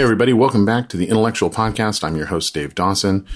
[0.00, 2.02] Hey, everybody, welcome back to the Intellexual Podcast.
[2.02, 3.26] I'm your host, Dave Dawson,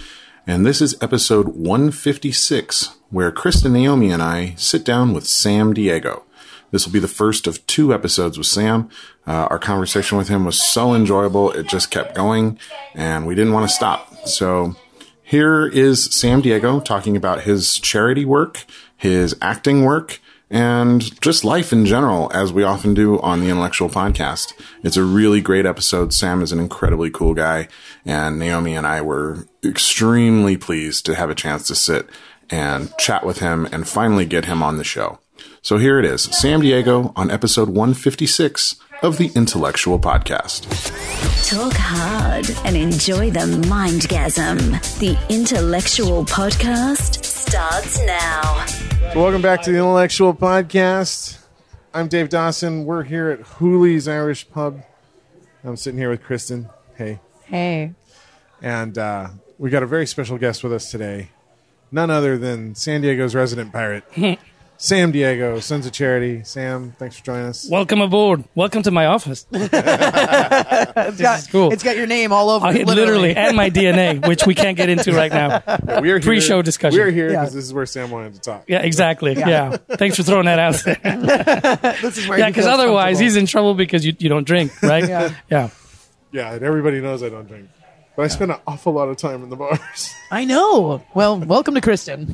[0.46, 6.24] and this is episode 156, where Kristin Naomi and I sit down with Sam Diego.
[6.70, 8.88] This will be the first of two episodes with Sam.
[9.26, 12.58] Uh, our conversation with him was so enjoyable, it just kept going,
[12.94, 14.26] and we didn't want to stop.
[14.26, 14.74] So
[15.22, 18.64] here is Sam Diego talking about his charity work,
[18.96, 20.18] his acting work,
[20.54, 24.52] and just life in general, as we often do on the Intellexual Podcast.
[24.84, 26.14] It's a really great episode.
[26.14, 27.66] Sam is an incredibly cool guy,
[28.06, 32.08] and Naomi and I were extremely pleased to have a chance to sit
[32.50, 35.18] and chat with him and finally get him on the show.
[35.60, 40.68] So here it is Sam Diego on episode 156 of the Intellexual Podcast.
[41.50, 44.98] Talk hard and enjoy the mindgasm.
[45.00, 48.64] The Intellexual Podcast starts now.
[49.12, 51.38] So welcome back to the Intellexual Podcast.
[51.92, 52.86] I'm Dave Dawson.
[52.86, 54.82] We're here at Hooley's Irish Pub.
[55.62, 56.70] I'm sitting here with Kristin.
[56.96, 57.20] Hey.
[57.44, 57.92] Hey.
[58.62, 61.28] And uh, we got a very special guest with us today.
[61.92, 64.04] None other than San Diego's resident pirate,
[64.76, 66.42] Sam Diego, Sons of Charity.
[66.44, 67.68] Sam, thanks for joining us.
[67.70, 68.44] Welcome aboard.
[68.54, 69.46] Welcome to my office.
[70.96, 71.72] It's got, is cool.
[71.72, 73.34] it's got your name all over I, it, literally.
[73.34, 75.60] and my DNA, which we can't get into right now.
[75.66, 76.98] Yeah, we are here, Pre-show discussion.
[76.98, 77.40] We're here Yeah.
[77.40, 78.64] because this is where Sam wanted to talk.
[78.68, 79.34] Yeah, exactly.
[79.34, 79.76] Yeah.
[79.76, 81.96] Thanks for throwing that out there.
[82.02, 85.06] This is where Yeah, because otherwise he's in trouble because you, you don't drink, right?
[85.08, 85.34] Yeah.
[85.50, 85.70] Yeah.
[86.32, 87.68] Yeah, and everybody knows I don't drink.
[88.16, 90.12] But I spend an awful lot of time in the bars.
[90.30, 91.02] I know.
[91.14, 92.30] Well, welcome to Kristin.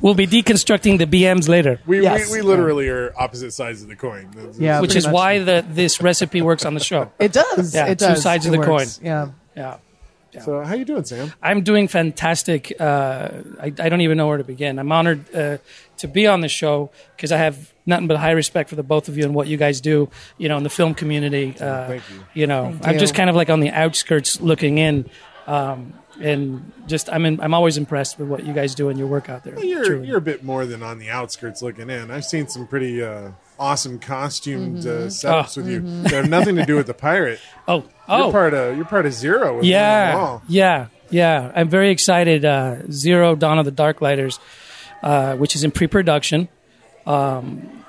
[0.00, 2.30] We'll be deconstructing the BMs later, We, Yes.
[2.30, 4.30] we, we literally are opposite sides of the coin.
[4.34, 4.80] That's- Yeah.
[4.80, 5.14] which is much.
[5.14, 7.10] why the, this recipe works on the show.
[7.18, 7.74] it does.
[7.74, 8.22] Yeah, it two does.
[8.22, 8.98] sides It of the works.
[8.98, 9.06] coin.
[9.06, 9.28] Yeah.
[9.56, 9.76] Yeah.
[10.44, 11.32] So how you doing, Sam?
[11.40, 12.72] I'm doing fantastic.
[12.80, 13.28] Uh,
[13.60, 14.80] I, I don't even know where to begin.
[14.80, 15.58] I'm honored uh,
[15.98, 19.08] to be on the show because I have nothing but high respect for the both
[19.08, 21.54] of you and what you guys do, you know, in the film community.
[21.60, 22.02] Uh, Thank
[22.34, 22.48] you.
[22.48, 22.98] know, Thank I'm you.
[22.98, 25.08] just kind of like on the outskirts looking in.
[25.46, 29.08] Um, and just, I'm, in, I'm always impressed with what you guys do and your
[29.08, 29.58] work out there.
[29.62, 30.06] You're Truly.
[30.08, 32.10] you're a bit more than on the outskirts looking in.
[32.10, 34.88] I've seen some pretty uh, awesome costumed Mm-hmm.
[34.88, 35.08] uh,
[35.42, 37.40] setups with you that have nothing to do with the pirate.
[37.68, 39.56] oh, You're oh, part of you're part of Zero.
[39.56, 41.52] With me on the yeah, yeah, yeah.
[41.54, 42.44] I'm very excited.
[42.44, 44.38] Uh, Zero Dawn of the Darklighters,
[45.02, 46.48] uh, which is in pre-production.
[47.06, 47.84] Um,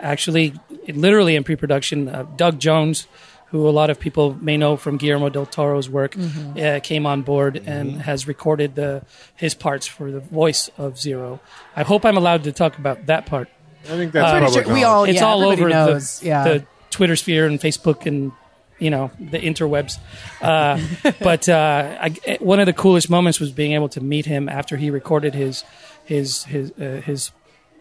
[0.00, 0.54] actually,
[0.86, 2.08] literally in pre-production.
[2.08, 3.06] Uh, Doug Jones,
[3.50, 7.22] who a lot of people may know from Guillermo del Toro's work, uh, came on
[7.22, 9.02] board and has recorded the
[9.34, 11.40] his parts for the voice of Zero.
[11.74, 13.48] I hope I'm allowed to talk about that part.
[13.84, 15.04] I think that's Pretty sure we all.
[15.04, 16.20] It's yeah, all over knows.
[16.20, 16.44] the, yeah.
[16.44, 18.32] the Twitter sphere and Facebook and
[18.78, 19.98] you know the interwebs.
[20.40, 20.80] Uh,
[21.20, 24.76] but uh, I, one of the coolest moments was being able to meet him after
[24.76, 25.64] he recorded his
[26.04, 27.30] his his uh, his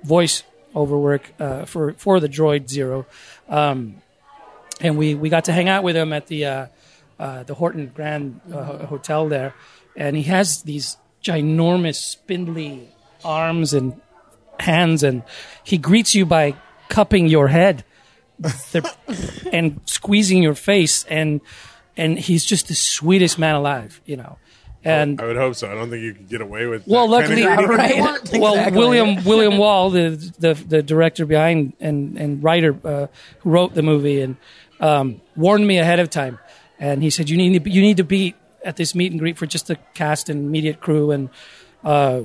[0.04, 0.44] voice
[0.76, 3.06] over work uh, for for the Droid Zero,
[3.48, 4.02] um,
[4.80, 6.68] and we we got to hang out with him at the uh,
[7.20, 9.54] uh, the Horton Grand uh, Hotel there,
[9.96, 12.90] and he has these ginormous spindly
[13.24, 14.00] arms and
[14.60, 15.24] hands, and
[15.64, 16.56] he greets you by
[16.88, 17.84] cupping your head
[19.52, 21.42] and squeezing your face, and
[21.98, 24.38] and he's just the sweetest man alive, you know.
[24.82, 25.70] And I would hope so.
[25.70, 26.88] I don't think you could get away with.
[26.88, 28.04] well, that kind of luckily, greeting.
[28.04, 28.30] Right.
[28.40, 28.78] well, Exactly.
[28.80, 33.08] William William Wall, the, the the director behind and and writer uh,
[33.40, 34.38] who wrote the movie, and
[34.80, 36.40] um, warned me ahead of time,
[36.80, 39.38] and he said you need to, you need to be at this meet and greet
[39.38, 41.30] for just the cast and immediate crew, and
[41.84, 42.22] uh,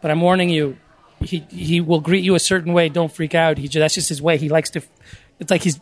[0.00, 0.76] but I'm warning you,
[1.20, 2.88] he he will greet you a certain way.
[2.88, 3.58] Don't freak out.
[3.58, 4.36] He that's just his way.
[4.38, 4.82] He likes to.
[5.40, 5.80] It's like he's.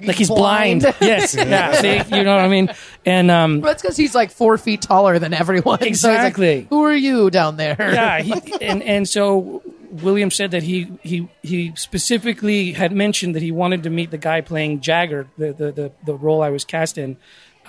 [0.00, 0.80] Like he's blind.
[0.80, 0.96] blind.
[1.02, 1.34] yes.
[1.34, 1.72] Yeah.
[1.74, 2.70] See, you know what I mean?
[3.04, 5.80] And um, That's because he's like four feet taller than everyone.
[5.94, 6.66] So like, Exactly.
[6.70, 7.76] Who are you down there?
[7.78, 13.42] yeah, he, and and so William said that he he he specifically had mentioned that
[13.42, 16.64] he wanted to meet the guy playing Jagger, the the the, the role I was
[16.64, 17.18] cast in,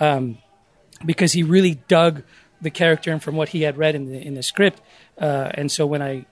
[0.00, 0.38] um,
[1.04, 2.22] because he really dug
[2.62, 4.80] the character and from what he had read in the in the script,
[5.18, 6.24] uh, and so when I,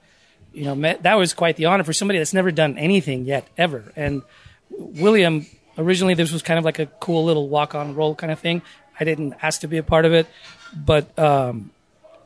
[0.55, 3.47] you know, met that was quite the honor for somebody that's never done anything yet
[3.59, 4.23] ever, and
[4.71, 8.39] William originally this was kind of like a cool little walk on role kind of
[8.39, 8.63] thing.
[8.99, 10.27] I didn't ask to be a part of it,
[10.75, 11.71] but um,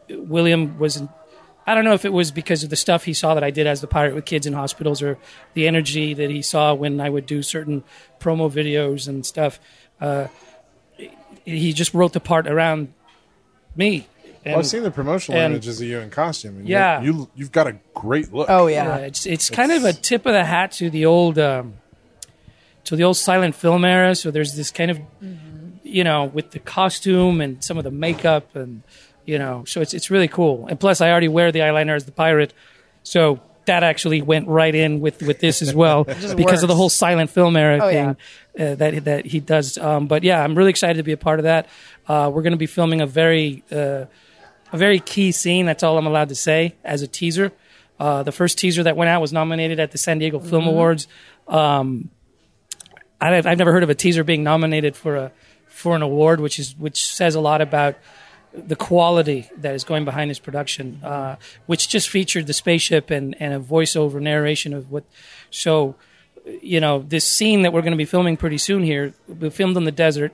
[0.08, 1.02] William was.
[1.66, 3.66] I don't know if it was because of the stuff he saw that I did
[3.66, 5.18] as the pirate with kids in hospitals, or
[5.54, 7.82] the energy that he saw when I would do certain
[8.20, 9.58] promo videos and stuff.
[10.00, 10.28] Uh,
[11.44, 12.92] he just wrote the part around
[13.76, 14.06] me.
[14.44, 16.58] And, Well, I've seen the promotional and- images of you in costume.
[16.58, 17.00] And Yeah.
[17.02, 18.48] you, you you've got a great look.
[18.48, 19.04] Oh yeah, yeah.
[19.06, 21.74] it's it's kind of a tip of the hat to the old um,
[22.84, 24.14] to the old silent film era.
[24.14, 25.00] So there's this kind of
[25.82, 28.82] you know with the costume and some of the makeup and
[29.26, 30.66] you know so it's it's really cool.
[30.68, 32.52] And plus, I already wear the eyeliner as the pirate,
[33.02, 36.04] so that actually went right in with, with this as well
[36.36, 38.08] because of the whole silent film era Oh, thing
[38.60, 39.76] uh, that that he does.
[39.76, 41.66] Um, but yeah, I'm really excited to be a part of that.
[42.06, 44.04] Uh, we're going to be filming a very uh,
[44.72, 45.66] a very key scene.
[45.66, 47.50] That's all I'm allowed to say as a teaser.
[47.98, 50.68] Uh, the first teaser that went out was nominated at the San Diego Film Mm-hmm.
[50.70, 51.08] Awards.
[51.48, 52.10] Um,
[53.20, 55.32] I, I've never heard of a teaser being nominated for a
[55.66, 57.96] for an award, which is which says a lot about
[58.56, 61.36] the quality that is going behind this production, uh,
[61.66, 65.04] which just featured the spaceship and, and a voiceover narration of what.
[65.50, 65.96] So,
[66.62, 69.76] you know, this scene that we're going to be filming pretty soon here, we filmed
[69.76, 70.32] in the desert.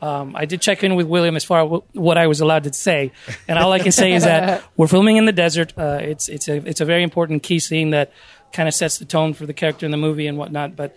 [0.00, 2.72] Um, I did check in with William as far as what I was allowed to
[2.72, 3.10] say,
[3.48, 5.72] and all I can say is that we're filming in the desert.
[5.76, 8.12] Uh, it's it's a it's a very important key scene that
[8.52, 10.76] kind of sets the tone for the character in the movie and whatnot.
[10.76, 10.96] But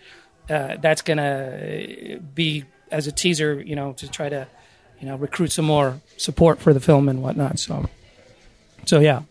[0.52, 4.48] uh, that's gonna be as a teaser, you know, to try to
[5.02, 7.60] you know recruit some more support for the film and whatnot.
[7.60, 7.90] So,
[8.86, 9.24] so yeah.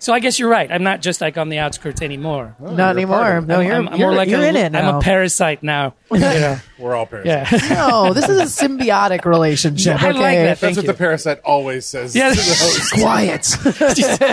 [0.00, 0.70] So I guess you're right.
[0.70, 2.54] I'm not just like on the outskirts anymore.
[2.60, 3.40] Not anymore.
[3.40, 4.90] No, I'm, you're, I'm- I'm you're, more like you're a, in it now.
[4.90, 5.94] I'm a parasite now.
[6.10, 6.58] You know?
[6.78, 7.52] We're all parasites.
[7.52, 7.68] yeah.
[7.74, 10.02] no, this is a symbiotic relationship.
[10.02, 10.18] I okay?
[10.18, 10.44] like that.
[10.44, 10.92] That's Thank what you.
[10.92, 12.14] the parasite always says.
[12.16, 12.30] Yeah.
[12.30, 12.92] to the host.
[12.94, 13.46] Quiet.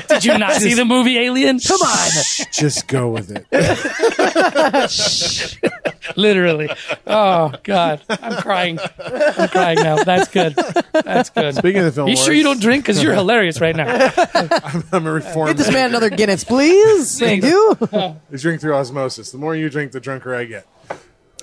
[0.08, 1.60] Did you not see the movie Alien?
[1.60, 2.10] Come on.
[2.52, 3.46] Just go with it.
[6.18, 6.70] Literally.
[7.06, 8.80] Oh God, I'm crying.
[9.00, 10.04] I'm crying now.
[10.04, 10.56] That's good.
[10.94, 11.56] That's good.
[11.56, 12.84] Speaking of the film, you sure you don't drink?
[12.84, 14.12] Because you're hilarious right now.
[14.92, 15.50] I'm a reformed.
[15.50, 17.20] Get this man another Guinness, please.
[17.20, 17.78] Thank you.
[17.94, 19.32] I drink through osmosis.
[19.32, 20.66] The more you drink, the drunker I get.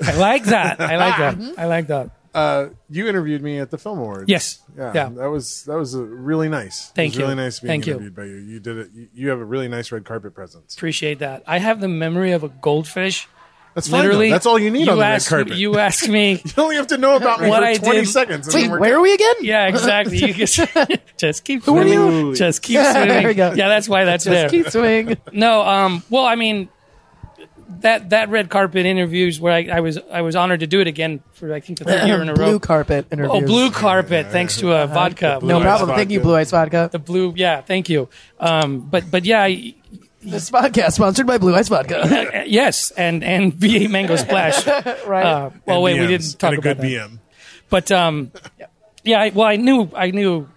[0.02, 0.80] I like that.
[0.80, 1.54] I like that.
[1.58, 2.10] I like that.
[2.34, 4.26] Uh, you interviewed me at the Film Awards.
[4.28, 4.60] Yes.
[4.76, 5.08] Yeah, Yeah.
[5.08, 6.90] that was that was uh really nice.
[6.90, 7.24] Thank it was you.
[7.24, 7.92] Really nice being Thank you.
[7.94, 8.36] interviewed by you.
[8.36, 8.90] You did it.
[8.94, 10.74] You, you have a really nice red carpet presence.
[10.76, 11.42] Appreciate that.
[11.46, 13.26] I have the memory of a goldfish.
[13.74, 14.00] That's fine.
[14.02, 14.34] Literally, though.
[14.34, 15.50] That's all you need you on the red asked carpet.
[15.52, 16.42] Me, you asked me.
[16.44, 18.46] You only have to know about me What for I 20 did- seconds.
[18.46, 19.34] and Wait, then we're where are we again?
[19.40, 20.18] Yeah, exactly.
[20.18, 20.60] You just,
[21.16, 21.92] just keep are swimming.
[21.92, 22.34] you?
[22.34, 23.08] Just keep Yeah, swimming.
[23.08, 23.52] there we go.
[23.54, 24.48] Yeah, that's why that's there.
[24.48, 25.16] Just keep swing.
[25.32, 26.68] No, um, well, I mean,
[27.80, 30.86] that that red carpet interviews where I, I was I was honored to do it
[30.86, 32.46] again for I think the third year in a row.
[32.46, 33.42] Blue carpet interviews.
[33.42, 35.38] oh, blue carpet, thanks to a vodka.
[35.42, 35.90] No problem.
[35.90, 36.88] Ice Thank you, Blue Ice Vodka.
[36.90, 38.08] The blue, yeah, thank you.
[38.40, 39.74] Um, but but yeah, I,
[40.22, 42.00] This podcast sponsored by Blue Ice Vodka.
[42.00, 44.66] uh, yes, and and VA Mango Splash.
[45.06, 45.24] right.
[45.24, 47.08] Uh, well, And wait, we didn't talk and a about good that.
[47.10, 47.18] BM.
[47.70, 48.32] But um,
[49.04, 50.48] yeah, I, well, I knew I knew,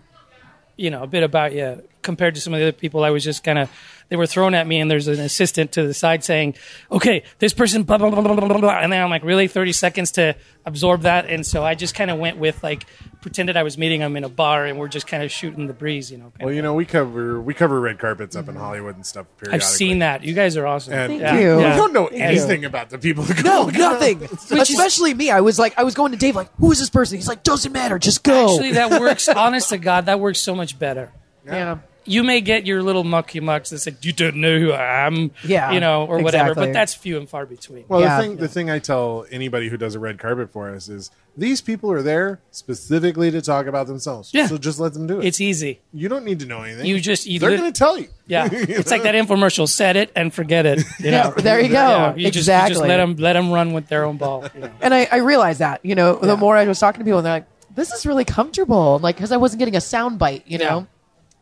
[0.78, 3.04] you know, a bit about you compared to some of the other people.
[3.04, 3.70] I was just kind of
[4.12, 6.56] they were thrown at me, and there's an assistant to the side saying,
[6.92, 8.80] "Okay, this person," blah blah blah blah blah, blah.
[8.80, 10.36] and then I'm like, "Really, 30 seconds to
[10.66, 12.86] absorb that?" And so I just kind of went with like
[13.22, 15.74] pretended I was meeting them in a bar, and we're just kind of shooting the
[15.74, 16.34] breeze, you know.
[16.42, 16.56] Well, of.
[16.56, 19.28] you know, we cover we cover red carpets up in Hollywood and stuff.
[19.50, 20.26] I've seen that.
[20.26, 20.92] You guys are awesome.
[20.94, 21.56] And Thank Yeah, you.
[21.58, 21.76] We yeah.
[21.78, 22.18] don't know you.
[22.18, 23.24] anything about the people.
[23.24, 23.78] Who No, go.
[23.78, 24.24] nothing.
[24.52, 25.32] Especially me.
[25.32, 27.18] I was like, I was going to Dave, like, who is this person?
[27.18, 28.56] He's like, doesn't matter, just go.
[28.56, 29.28] Actually, that works.
[29.36, 31.12] honest to God, that works so much better.
[31.46, 31.78] yeah.
[32.06, 35.32] You may get your little mucky mucks that say you don't know who I am,
[35.44, 36.50] Yeah, you know, or whatever.
[36.52, 36.68] exactly.
[36.68, 37.86] But that's few and far between.
[37.88, 38.18] Well, Yeah.
[38.18, 41.12] the thing the thing I tell anybody who does a red carpet for us is
[41.38, 44.32] these people are there specifically to talk about themselves.
[44.34, 44.48] Yeah.
[44.48, 45.26] So just let them do it.
[45.26, 45.80] It's easy.
[45.94, 46.86] you don't need to know anything.
[46.86, 48.08] You just you they're lit- going to tell you.
[48.28, 48.50] yeah.
[48.52, 49.68] It's like that infomercial.
[49.70, 50.80] Set it and forget it.
[51.00, 51.32] You Yeah, know?
[51.38, 51.74] there you go.
[51.74, 52.74] Yeah, you just, you exactly.
[52.76, 54.46] just let them let them run with their own ball.
[54.56, 54.72] You know?
[54.82, 57.26] And I, I realized that, you know, the more I was talking to people, and
[57.26, 59.00] they're like, this is really comfortable.
[59.00, 60.88] Like, because I wasn't getting a sound bite, you know?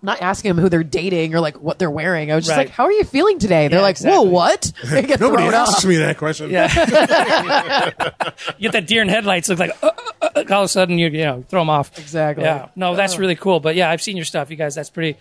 [0.01, 0.11] Yeah.
[0.11, 2.31] I'm not asking them who they're dating or like what they're wearing.
[2.31, 2.67] I was just Right.
[2.67, 3.67] like, how are you feeling today?
[3.67, 4.17] They're Yeah, like, exactly.
[4.17, 4.71] whoa, what?
[4.85, 6.49] They get Nobody thrown asks me that question.
[6.49, 6.67] Yeah.
[8.57, 9.49] you get that deer in headlights.
[9.49, 9.91] Look like uh,
[10.21, 11.97] uh, uh, all of a sudden you you know throw them off.
[11.99, 12.43] Exactly.
[12.45, 12.69] Yeah.
[12.75, 13.59] No, that's really cool.
[13.59, 14.75] But yeah, I've seen your stuff, you guys.
[14.75, 15.17] That's pretty.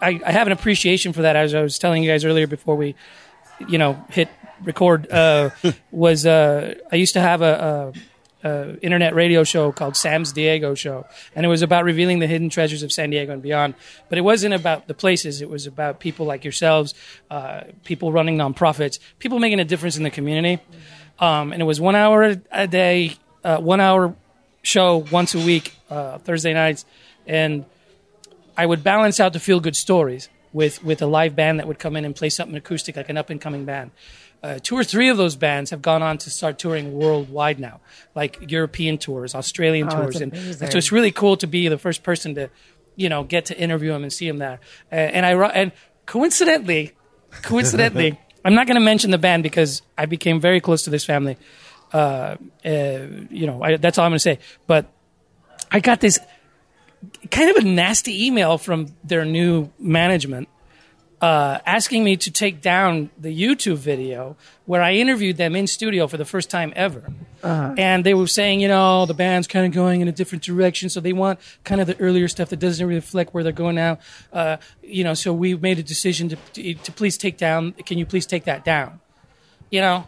[0.00, 1.36] I, I have an appreciation for that.
[1.36, 2.94] As I was telling you guys earlier before we,
[3.68, 4.28] you know, hit
[4.62, 5.10] record.
[5.10, 5.50] Uh,
[5.90, 7.92] was uh, I used to have a.
[7.94, 7.98] a
[8.44, 12.48] uh, internet radio show called Sam's Diego Show, and it was about revealing the hidden
[12.48, 13.74] treasures of San Diego and beyond.
[14.08, 16.94] But it wasn't about the places; it was about people like yourselves,
[17.30, 20.62] uh, people running nonprofits, people making a difference in the community.
[21.18, 24.14] Um, and it was one hour a day, uh, one hour
[24.62, 26.84] show once a week, uh, Thursday nights,
[27.26, 27.64] and
[28.56, 31.78] I would balance out the feel good stories with with a live band that would
[31.78, 33.90] come in and play something acoustic, like an up and coming band.
[34.40, 37.80] Uh, two or three of those bands have gone on to start touring worldwide now,
[38.14, 41.78] like European tours, Australian Oh, tours, and, and so it's really cool to be the
[41.78, 42.48] first person to,
[42.94, 44.60] you know, get to interview them and see them there.
[44.92, 45.72] Uh, and I and
[46.06, 46.92] coincidentally,
[47.42, 51.04] coincidentally, I'm not going to mention the band because I became very close to this
[51.04, 51.36] family.
[51.92, 52.68] Uh, uh,
[53.30, 54.38] you know, I, that's all I'm going to say.
[54.68, 54.86] But
[55.72, 56.20] I got this
[57.30, 60.48] kind of a nasty email from their new management
[61.20, 64.36] uh, asking me to take down the YouTube video
[64.66, 67.12] where I interviewed them in studio for the first time ever.
[67.76, 70.88] And they were saying, you know, the band's kind of going in a different direction,
[70.88, 73.98] so they want kind of the earlier stuff that doesn't reflect where they're going now.
[74.32, 77.72] Uh, you know, so we made a decision to, to to please take down.
[77.72, 79.00] Can you please take that down?
[79.70, 80.06] You know,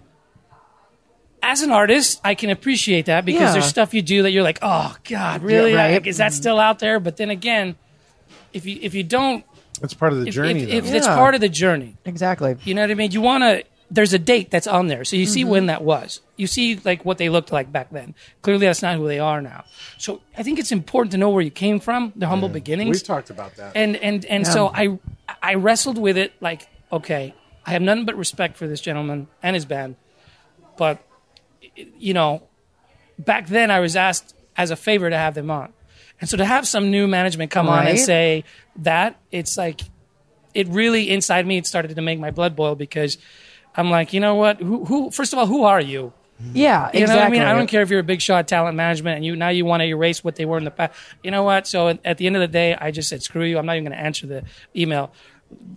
[1.43, 3.53] as an artist, I can appreciate that because Yeah.
[3.53, 5.75] there's stuff you do that you're like, oh God, really?
[5.75, 5.95] right.
[5.95, 7.01] Like, is that still out there?
[7.01, 7.77] But then again,
[8.53, 9.45] if you if you don't,
[9.83, 10.63] It's part of the if, journey.
[10.63, 10.89] if, though.
[10.91, 12.57] if it's part of the journey, Exactly.
[12.65, 13.11] you know what I mean?
[13.13, 13.65] You want to.
[13.93, 15.51] There's a date that's on there, so you see Mm-hmm.
[15.51, 16.21] when that was.
[16.37, 18.15] You see like what they looked like back then.
[18.43, 19.65] Clearly, that's not who they are now.
[19.99, 23.03] So I think it's important to know where you came from, the humble beginnings We've
[23.03, 23.73] talked about that.
[23.75, 24.97] and and and so I
[25.43, 27.35] I wrestled with it like okay
[27.67, 29.97] I have nothing but respect for this gentleman and his band,
[30.77, 30.99] but
[31.99, 32.43] you know
[33.19, 35.73] back then I was asked as a favor to have them on,
[36.21, 38.45] and so to have some new management come on and say
[38.77, 39.81] that it's like
[40.55, 43.19] it really inside me it started to make my blood boil because
[43.77, 46.13] I'm like you know what who who first of all who are you
[46.55, 47.07] Yeah, you exactly.
[47.07, 47.43] know what I mean?
[47.43, 49.83] I don't care if you're a big shot talent management and you now you want
[49.83, 50.93] to erase what they were in the past.
[51.23, 51.67] You know what?
[51.67, 53.59] So at, at the end of the day, I just said screw you.
[53.59, 54.45] I'm not even going to answer the
[54.75, 55.13] email.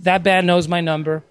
[0.01, 1.23] That band knows my number.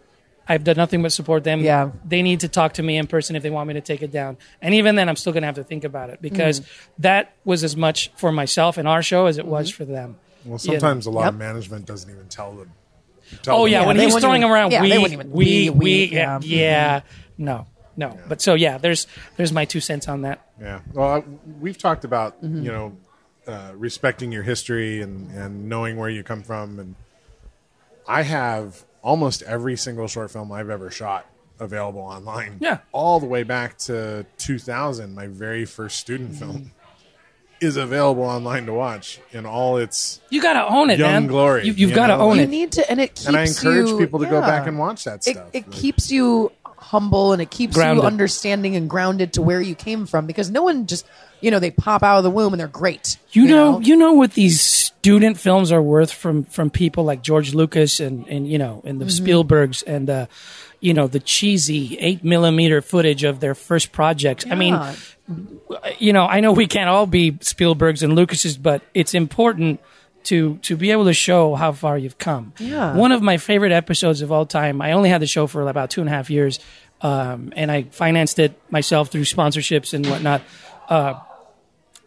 [0.48, 1.60] I've done nothing but support them.
[1.60, 1.90] Yeah.
[2.04, 4.10] They need to talk to me in person if they want me to take it
[4.10, 4.36] down.
[4.60, 6.66] And even then, I'm still going to have to think about it because Mm.
[6.98, 9.76] that was as much for myself and our show as it was Mm-hmm.
[9.76, 10.16] for them.
[10.44, 10.78] well, you know.
[10.78, 12.72] sometimes a lot of management doesn't even tell them.
[13.42, 13.72] Tell Oh them.
[13.72, 15.70] yeah, Yeah, when they he's throwing even- around yeah, we, they wouldn't even- we, we,
[15.70, 16.58] we, we, yeah, yeah.
[16.58, 17.00] yeah,
[17.38, 18.18] no, no.
[18.28, 19.06] But so yeah, there's
[19.36, 20.44] there's my two cents on that.
[20.60, 20.80] Yeah.
[20.92, 21.22] Well, I,
[21.60, 22.64] we've talked about Mm-hmm.
[22.64, 22.96] you know
[23.46, 26.94] uh, respecting your history and and knowing where you come from, and
[28.08, 31.26] I have almost every single short film I've ever shot
[31.60, 32.56] available online.
[32.60, 32.78] Yeah.
[32.92, 36.72] All the way back to 2000, my very first student film
[37.60, 40.20] is available online to watch in all its.
[40.30, 41.26] You got to own it, Young man.
[41.28, 42.22] glory, You, you've you got to know?
[42.30, 42.48] own you it.
[42.50, 44.46] need to, and it keeps And I encourage you- people to go yeah.
[44.46, 45.48] back and watch that It, stuff.
[45.52, 46.50] it Like, keeps you
[46.82, 48.02] humble and it keeps Grounded.
[48.02, 51.06] you understanding and grounded to where you came from because no one just,
[51.40, 53.16] you know, they pop out of the womb and they're great.
[53.30, 57.54] You know, you know what these student films are worth from from people like George
[57.54, 59.24] Lucas and and you know and the Mm-hmm.
[59.26, 60.26] Spielbergs and uh,
[60.80, 64.44] you know the cheesy eight millimeter footage of their first projects.
[64.50, 64.78] I mean,
[65.98, 69.80] you know, I know we can't all be Spielbergs and Lucases, but it's important
[70.24, 72.52] to to be able to show how far you've come.
[72.58, 72.94] Yeah.
[72.96, 74.80] One of my favorite episodes of all time.
[74.80, 76.60] I only had the show for about two and a half years,
[77.00, 80.42] um, and I financed it myself through sponsorships and whatnot.
[80.88, 81.20] Uh,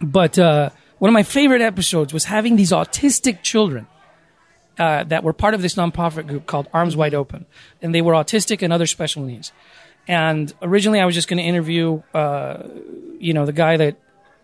[0.02, 0.70] but uh,
[1.00, 3.88] one of my favorite episodes was having these autistic children
[4.78, 7.46] uh, that were part of this nonprofit group called Arms Wide Open,
[7.82, 9.52] and they were autistic and other special needs.
[10.08, 12.64] And originally, I was just going to interview, uh,
[13.20, 13.98] you know, the guy that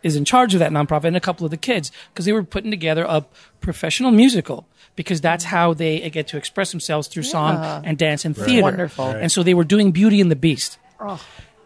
[0.03, 2.43] is in charge of that nonprofit and a couple of the kids because they were
[2.43, 3.25] putting together a
[3.59, 7.55] professional musical because that's how they get to express themselves through song
[7.85, 8.63] and dance and theater.
[8.63, 9.07] Wonderful.
[9.07, 9.21] Right.
[9.21, 10.77] And so they were doing Beauty and the Beast.
[10.99, 11.23] Oh.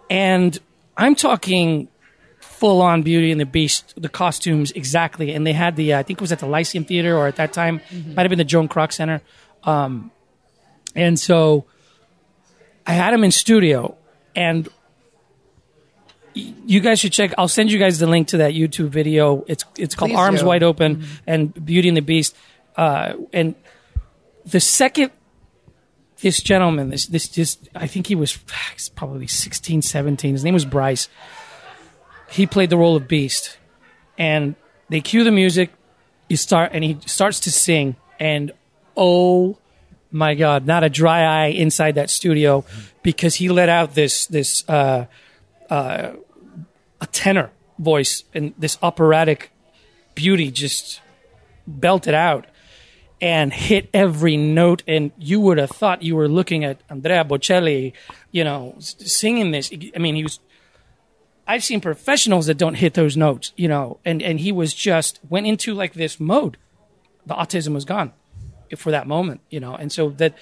[0.09, 0.57] And
[0.97, 1.87] I'm talking
[2.39, 5.33] full on Beauty and the Beast, the costumes exactly.
[5.33, 7.35] And they had the, uh, I think it was at the Lyceum Theater or at
[7.37, 7.81] that time,
[8.15, 9.21] might have been the Joan Kroc Center.
[9.63, 10.11] Um,
[10.95, 11.65] and so
[12.87, 13.97] I had him in studio
[14.35, 14.73] and y-
[16.35, 17.33] you guys should check.
[17.37, 19.45] I'll send you guys the link to that YouTube video.
[19.47, 20.47] It's it's called Please Arms do.
[20.47, 22.35] Wide Open and Beauty and the Beast.
[22.75, 23.55] Uh, and
[24.45, 25.11] the second
[26.21, 28.37] this gentleman, this this just I think he was
[28.95, 30.33] probably 16, 17.
[30.33, 31.07] His name was Bryce.
[32.29, 33.57] He played the role of Beast,
[34.17, 34.55] and
[34.89, 35.71] they cue the music.
[36.27, 38.51] You start, and he starts to sing, and
[38.97, 39.59] oh
[40.11, 42.65] my God, not a dry eye inside that studio,
[43.03, 45.05] because he let out this this uh,
[45.69, 46.13] uh,
[47.05, 49.51] a tenor voice and this operatic
[50.15, 51.01] beauty just
[51.67, 52.45] belted out
[53.21, 57.93] and hit every note and you would have thought you were looking at Andrea Bocelli,
[58.31, 59.71] you know, singing this.
[59.95, 60.39] I mean, he was
[61.47, 65.19] I've seen professionals that don't hit those notes, you know, and and he was just
[65.29, 66.57] went into like this mode.
[67.25, 68.13] The autism was gone
[68.75, 69.75] for that moment, you know.
[69.75, 70.33] And so that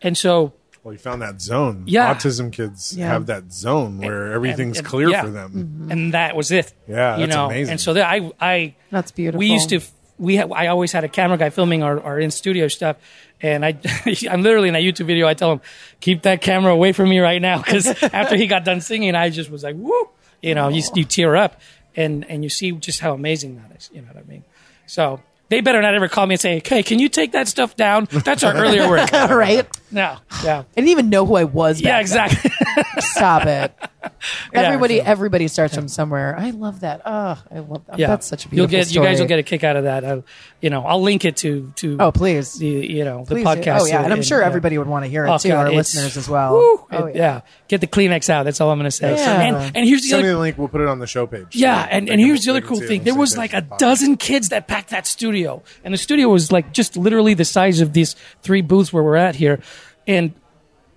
[0.00, 0.52] and so
[0.82, 1.84] well, you found that zone.
[1.86, 2.12] Yeah.
[2.12, 3.06] Autism kids Yeah.
[3.08, 5.22] have that zone where everything's and- clear yeah.
[5.22, 5.50] for them.
[5.52, 5.90] Mm-hmm.
[5.92, 6.72] and that was it.
[6.88, 7.46] Yeah, you that's know.
[7.46, 7.72] amazing.
[7.72, 9.38] And so that I I That's beautiful.
[9.38, 9.80] we used to
[10.18, 12.96] we ha- I always had a camera guy filming our, our in studio stuff,
[13.40, 13.78] and I
[14.30, 15.26] I'm literally in that YouTube video.
[15.26, 15.60] I tell him
[16.00, 19.30] keep that camera away from me right now because after he got done singing, I
[19.30, 20.08] just was like woo,
[20.42, 21.60] you know, you you tear up,
[21.96, 23.90] and and you see just how amazing that is.
[23.92, 24.44] You know what I mean?
[24.86, 25.20] So.
[25.52, 28.08] They better not ever call me and say, "Hey, can you take that stuff down?"
[28.10, 29.12] That's our earlier work.
[29.12, 29.66] right?
[29.90, 31.82] No, yeah, I didn't even know who I was.
[31.82, 32.00] Back yeah, then.
[32.30, 32.50] exactly.
[33.00, 33.74] Stop it.
[34.54, 36.34] Everybody, so- everybody starts from somewhere.
[36.36, 37.02] I love that.
[37.04, 37.98] Oh, I love that.
[37.98, 39.84] yeah, That's such a You'll beautiful get you guys will get a kick out of
[39.84, 40.04] that.
[40.04, 40.24] I'll,
[40.60, 42.54] you know, I'll link it to to Oh, please.
[42.54, 43.50] the you know the Please do.
[43.62, 43.80] podcast.
[43.82, 43.98] Oh, yeah.
[44.02, 44.46] And I'm and- sure yeah.
[44.46, 46.54] everybody would want to hear it Oh, too, God, our it's- listeners as well.
[46.54, 47.42] Woo, Oh, it- yeah.
[47.68, 48.42] Get the Kleenex out.
[48.44, 49.14] That's all I'm going to say.
[49.14, 49.40] Yeah.
[49.40, 50.58] And, and here's the Send me other the link.
[50.58, 51.54] We'll put it on the show page.
[51.54, 53.04] Yeah, So and, and here's the other cool thing.
[53.04, 53.78] There was like a of the podcast.
[53.78, 55.41] dozen kids that packed that studio.
[55.84, 59.16] And the studio was like just literally the size of these three booths where we're
[59.16, 59.60] at here.
[60.06, 60.32] And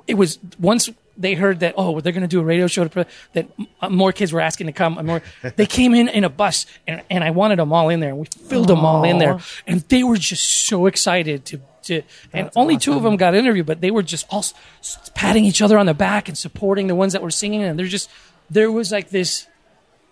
[0.07, 2.89] it was once they heard that, oh, they're going to do a radio show, to,
[2.89, 3.47] pre- that
[3.81, 4.97] uh, more kids were asking to come.
[4.97, 5.21] and More,
[5.55, 8.09] they came in in a bus, and, and I wanted them all in there.
[8.09, 9.39] And we filled them all in there.
[9.65, 11.61] And they were just so excited to.
[11.83, 12.01] to
[12.33, 15.61] and only two of them got interviewed, but they were just all s- patting each
[15.61, 17.63] other on the back and supporting the ones that were singing.
[17.63, 18.09] And they're just,
[18.49, 19.47] there was like this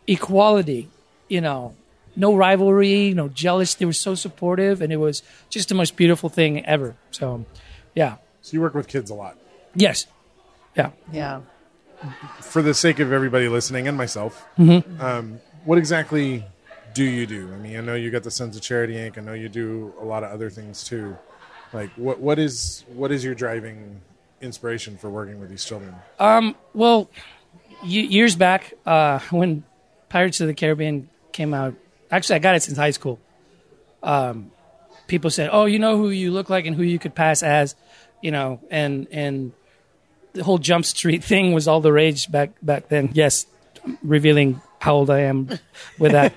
[0.08, 0.90] equality,
[1.28, 1.75] you know,
[2.15, 3.74] no rivalry, no jealous.
[3.75, 6.96] They were so supportive, and it was just the most beautiful thing ever.
[7.12, 7.46] So,
[7.96, 9.38] yeah, So you work with kids a lot.
[9.75, 10.05] yes,
[10.75, 10.91] yeah.
[11.12, 11.41] Yeah.
[12.41, 15.01] For the sake of everybody listening and myself, Mm-hmm.
[15.01, 16.43] um, what exactly
[16.93, 17.51] do you do?
[17.53, 19.17] I mean, I know you got the Sons of Charity Inc.
[19.17, 21.15] I know you do a lot of other things too.
[21.72, 24.01] Like, what what is what is your driving
[24.41, 25.96] inspiration for working with these children?
[26.20, 27.10] Well,
[27.82, 29.63] y- years back, uh, when
[30.10, 31.74] Pirates of the Caribbean came out,
[32.15, 33.20] actually, I got it since high school.
[34.01, 34.51] Um,
[35.08, 37.75] people said, "Oh, you know who you look like and who you could pass as,"
[38.22, 39.53] you know, and and
[40.34, 43.10] the whole Jump Street thing was all the rage back back then.
[43.13, 43.46] Yes,
[44.03, 45.48] revealing how old I am
[45.98, 46.34] with that,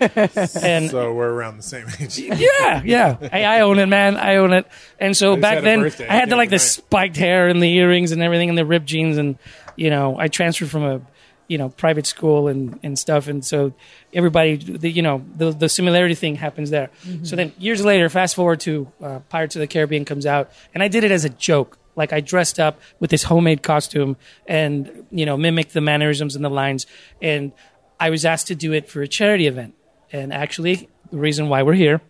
[0.63, 2.19] and So we're around the same age.
[2.19, 3.17] yeah, yeah.
[3.17, 4.17] Hey, I own it, man.
[4.17, 4.67] I own it.
[5.01, 5.85] And so back then.
[6.09, 8.87] I had the like the spiked hair and the earrings and everything and the ripped
[8.87, 9.37] jeans and
[9.75, 11.01] you know, I transferred from a
[11.49, 13.73] you know private school and and stuff and so
[14.13, 16.91] everybody the, you know the the similarity thing happens there.
[17.23, 20.83] So then years later, fast forward to uh, Pirates of the Caribbean comes out and
[20.83, 21.79] I did it as a joke.
[21.95, 26.45] Like I dressed up with this homemade costume and you know mimicked the mannerisms and
[26.45, 26.87] the lines
[27.23, 27.53] and
[27.99, 29.75] I was asked to do it for a charity event.
[30.13, 32.01] And actually, the reason why we're here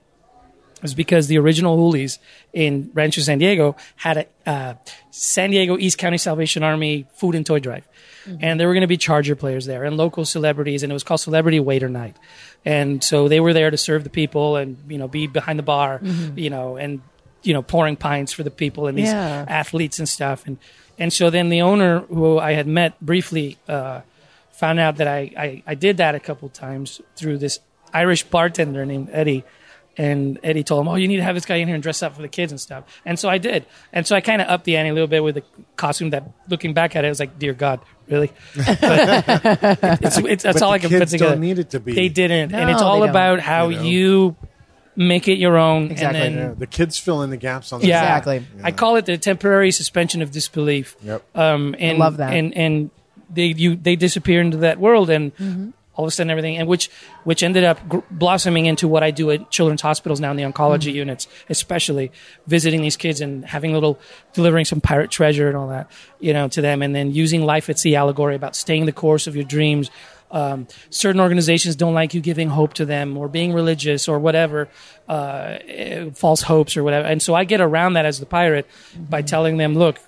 [0.86, 2.18] was because the original Hooleys
[2.52, 4.16] in Rancho San Diego had
[4.46, 4.74] a uh,
[5.10, 7.86] San Diego East County Salvation Army food and toy drive.
[8.40, 11.04] And there were going to be Charger players there and local celebrities, and it was
[11.04, 12.16] called Celebrity Waiter Night.
[12.64, 15.62] And so they were there to serve the people and, you know, be behind the
[15.62, 16.00] bar,
[16.34, 17.02] you know, and,
[17.44, 19.44] you know, pouring pints for the people and these Yeah.
[19.46, 20.44] athletes and stuff.
[20.44, 20.58] And,
[20.98, 24.00] and so then the owner, who I had met briefly, uh,
[24.50, 27.60] found out that I, I, I did that a couple times through this
[27.92, 29.44] Irish bartender named Eddie.
[29.98, 32.02] And Eddie told him, "Oh, you need to have this guy in here and dress
[32.02, 33.64] up for the kids and stuff." And so I did.
[33.92, 35.42] And so I kind of upped the ante a little bit with the
[35.76, 36.10] costume.
[36.10, 40.60] That looking back at it, I was like, "Dear God, really?" But it's, it's, that's
[40.60, 41.30] But all the I can put kids together.
[41.32, 41.92] don't need it to be.
[41.94, 43.82] They didn't, and it's all about how You know?
[43.82, 44.36] you
[44.96, 45.90] make it your own.
[45.90, 46.20] Exactly.
[46.20, 48.46] And Yeah, the kids fill in the gaps on the yeah, Exactly.
[48.62, 50.96] I call it the temporary suspension of disbelief.
[51.02, 51.22] Yep.
[51.34, 52.32] Um, and, love that.
[52.32, 52.90] And and
[53.30, 55.70] they you they disappear into that world, and Mm-hmm.
[55.96, 56.90] All of a sudden everything, and which
[57.24, 60.44] which ended up gr- blossoming into what I do at children's hospitals now in the
[60.44, 60.96] oncology Mm-hmm.
[60.96, 62.12] units, especially
[62.46, 63.98] visiting these kids and having little
[64.34, 67.70] delivering some pirate treasure and all that, you know, to them, and then using life
[67.70, 69.90] at sea allegory about staying the course of your dreams.
[70.28, 74.68] Um, certain organizations don't like you giving hope to them or being religious or whatever,
[75.08, 77.06] uh, eh, false hopes or whatever.
[77.06, 78.66] And so I get around that as the pirate
[78.98, 80.00] by telling them, look,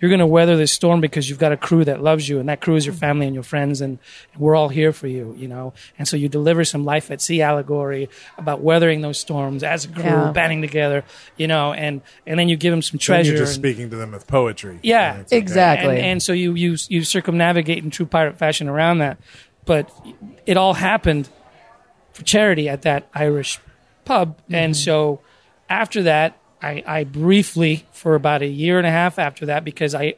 [0.00, 2.48] you're going to weather this storm because you've got a crew that loves you and
[2.48, 3.98] that crew is your family and your friends and
[4.38, 7.40] we're all here for you you know and so you deliver some life at sea
[7.42, 10.32] allegory about weathering those storms as a crew Yeah.
[10.32, 11.04] banding together
[11.36, 13.90] you know and and then you give them some Then treasure you're just and- speaking
[13.90, 14.78] to them with poetry.
[14.82, 15.14] Yeah.
[15.14, 15.38] And okay.
[15.38, 15.96] Exactly.
[15.96, 19.18] and, and so you you you circumnavigate in true pirate fashion around that
[19.64, 19.90] but
[20.44, 21.28] it all happened
[22.12, 23.60] for charity at that irish
[24.04, 24.82] pub and mm-hmm.
[24.82, 25.20] so
[25.68, 29.94] after that I, I briefly for about a year and a half after that because
[29.94, 30.14] i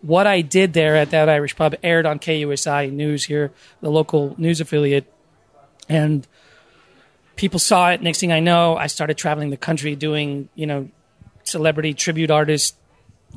[0.00, 4.34] what i did there at that irish pub aired on kusi news here the local
[4.38, 5.12] news affiliate
[5.88, 6.26] and
[7.36, 10.88] people saw it next thing i know i started traveling the country doing you know
[11.44, 12.76] celebrity tribute artist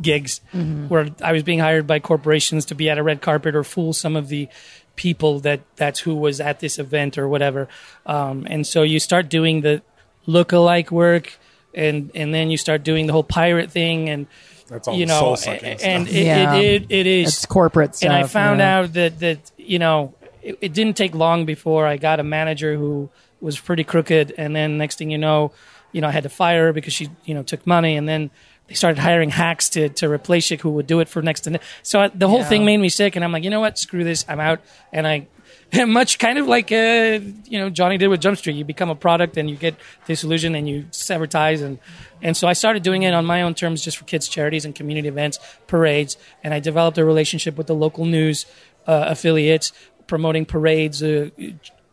[0.02, 0.41] gigs
[0.89, 3.94] where I was being hired by corporations to be at a red carpet or fool
[3.94, 4.50] some of the
[4.98, 7.68] people that that's who was at this event or whatever.
[8.06, 9.82] Um, and so you start doing the
[10.26, 11.38] look-alike work
[11.76, 14.28] and and then you start doing the whole pirate thing and
[14.70, 16.56] That's all you know and it, Yeah.
[16.56, 18.10] it, it, it is It's corporate stuff.
[18.10, 18.78] and I found yeah.
[18.80, 22.76] out that that you know it, it didn't take long before I got a manager
[22.76, 23.10] who
[23.42, 25.52] was pretty crooked, and then next thing you know,
[25.92, 28.30] you know I had to fire her because she you know took money, and then
[28.68, 31.50] they started hiring hacks to to replace it who would do it for next to.
[31.52, 32.50] no- So I, the whole Yeah.
[32.50, 34.62] thing made me sick, and I'm like, you know what, screw this, I'm out,
[34.94, 35.28] and I.
[35.88, 38.56] Much kind of like uh, you know Johnny did with Jump Street.
[38.56, 39.75] You become a product and you get
[40.06, 41.80] disillusioned and you sever ties and
[42.21, 44.73] and so I started doing it on my own terms, just for kids charities and
[44.73, 48.45] community events, parades, and I developed a relationship with the local news
[48.88, 49.73] uh, affiliates,
[50.08, 51.30] promoting parades, uh,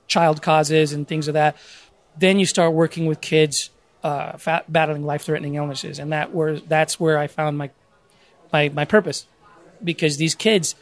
[0.07, 1.57] child causes, and things of that.
[2.19, 3.71] Then you start working with kids
[4.03, 7.71] uh, fa- battling life-threatening illnesses, and that where that's where I found my
[8.53, 9.27] my my purpose,
[9.83, 10.75] because these kids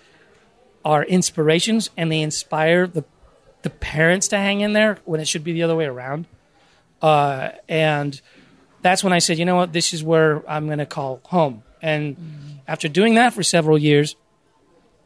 [0.85, 3.05] are inspirations and they inspire the
[3.63, 6.27] the parents to hang in there when it should be the other way around.
[7.03, 8.21] Uh, and
[8.83, 11.63] that's when I said, you know what, this is where I'm going to call home.
[11.83, 14.17] And after doing that for several years,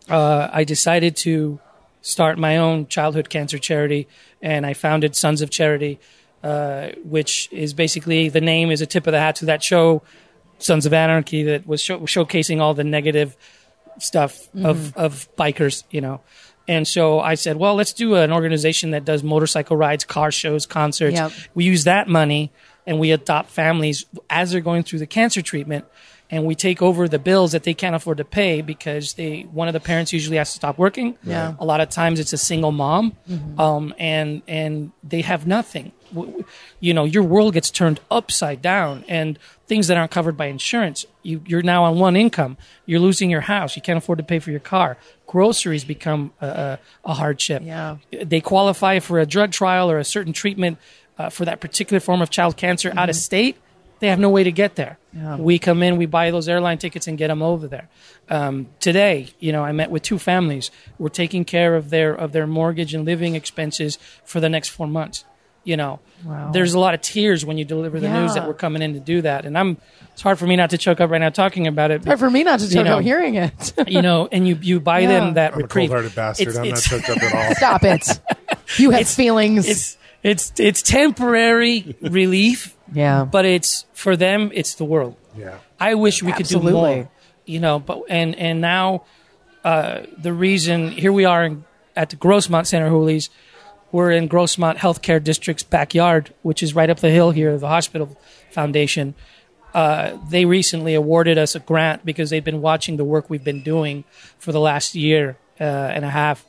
[0.08, 1.58] uh, I decided to
[2.02, 4.06] start my own childhood cancer charity,
[4.42, 5.98] and I founded Sons of Charity,
[6.42, 10.02] uh, which is basically the name is a tip of the hat to that show,
[10.58, 13.36] Sons of Anarchy, that was show- showcasing all the negative
[13.98, 14.98] stuff of mm-hmm.
[14.98, 16.20] of bikers, you know.
[16.66, 20.64] And so I said, well, let's do an organization that does motorcycle rides, car shows,
[20.64, 21.16] concerts.
[21.16, 21.32] Yep.
[21.54, 22.52] We use that money
[22.86, 25.84] and we adopt families as they're going through the cancer treatment
[26.30, 29.68] and we take over the bills that they can't afford to pay because they one
[29.68, 31.16] of the parents usually has to stop working.
[31.22, 31.54] Yeah.
[31.58, 33.14] A lot of times it's a single mom,
[33.58, 35.92] um, and and they have nothing.
[36.12, 36.44] W- w-
[36.80, 41.06] You know, your world gets turned upside down, and things that aren't covered by insurance.
[41.22, 42.56] You, you're now on one income.
[42.86, 43.76] You're losing your house.
[43.76, 44.96] You can't afford to pay for your car.
[45.26, 47.96] Groceries become a, a, a hardship Yeah.
[48.10, 50.78] they qualify for a drug trial or a certain treatment
[51.18, 53.56] uh, for that particular form of child cancer out of state,
[54.04, 54.98] they have no way to get there.
[55.14, 55.36] Yeah.
[55.36, 57.88] We come in, we buy those airline tickets and get them over there.
[58.28, 60.70] Um, today, you know, I met with two families.
[60.98, 64.86] We're taking care of their of their mortgage and living expenses for the next four
[64.86, 65.24] months.
[65.66, 66.50] You know, Wow.
[66.52, 69.00] there's a lot of tears when you deliver the news that we're coming in to
[69.00, 69.78] do that, and I'm.
[70.12, 72.04] It's hard for me not to choke up right now talking about it.
[72.04, 72.96] Hard for me not to choke know.
[72.98, 73.72] out hearing it.
[73.88, 75.08] you know, and you you buy Yeah.
[75.08, 75.88] them that I'm a reprieve.
[75.88, 76.48] cold-hearted bastard.
[76.48, 77.54] It's- I'm it's- not choked up at all.
[77.54, 78.20] Stop it.
[78.78, 79.66] You have feelings.
[79.68, 83.24] it's it's it's temporary relief, yeah.
[83.24, 85.14] but it's for them it's the world.
[85.36, 85.58] Yeah.
[85.78, 86.72] I wish we could do Absolutely.
[86.72, 87.10] more,
[87.44, 87.78] you know.
[87.78, 89.04] But and and now
[89.62, 93.28] uh, the reason here we are in, at the Grossmont Center Hooleys,
[93.92, 98.18] we're in Grossmont Healthcare District's backyard, which is right up the hill here, the hospital
[98.50, 99.14] foundation.
[99.74, 103.62] Uh, they recently awarded us a grant because they've been watching the work we've been
[103.62, 104.04] doing
[104.38, 106.46] for the last year uh, and a half,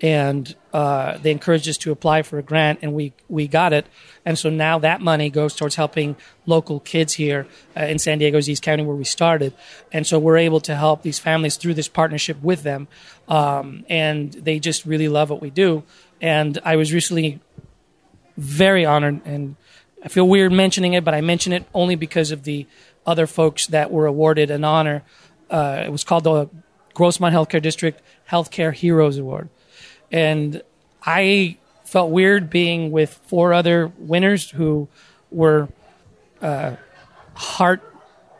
[0.00, 3.86] and uh, they encouraged us to apply for a grant, and we we got it.
[4.24, 8.48] And so now that money goes towards helping local kids here uh, in San Diego's
[8.48, 9.54] East County, where we started.
[9.92, 12.88] And so we're able to help these families through this partnership with them,
[13.28, 15.82] um, and they just really love what we do.
[16.20, 17.40] And I was recently
[18.36, 19.56] very honored and
[20.02, 22.66] I feel weird mentioning it, but I mention it only because of the
[23.04, 25.02] other folks that were awarded an honor.
[25.50, 26.48] Uh, it was called the
[26.94, 29.48] Grossmont Healthcare District Healthcare Heroes Award.
[30.10, 30.62] And
[31.02, 34.88] I felt weird being with four other winners who
[35.30, 35.68] were
[36.42, 36.76] uh,
[37.34, 37.82] heart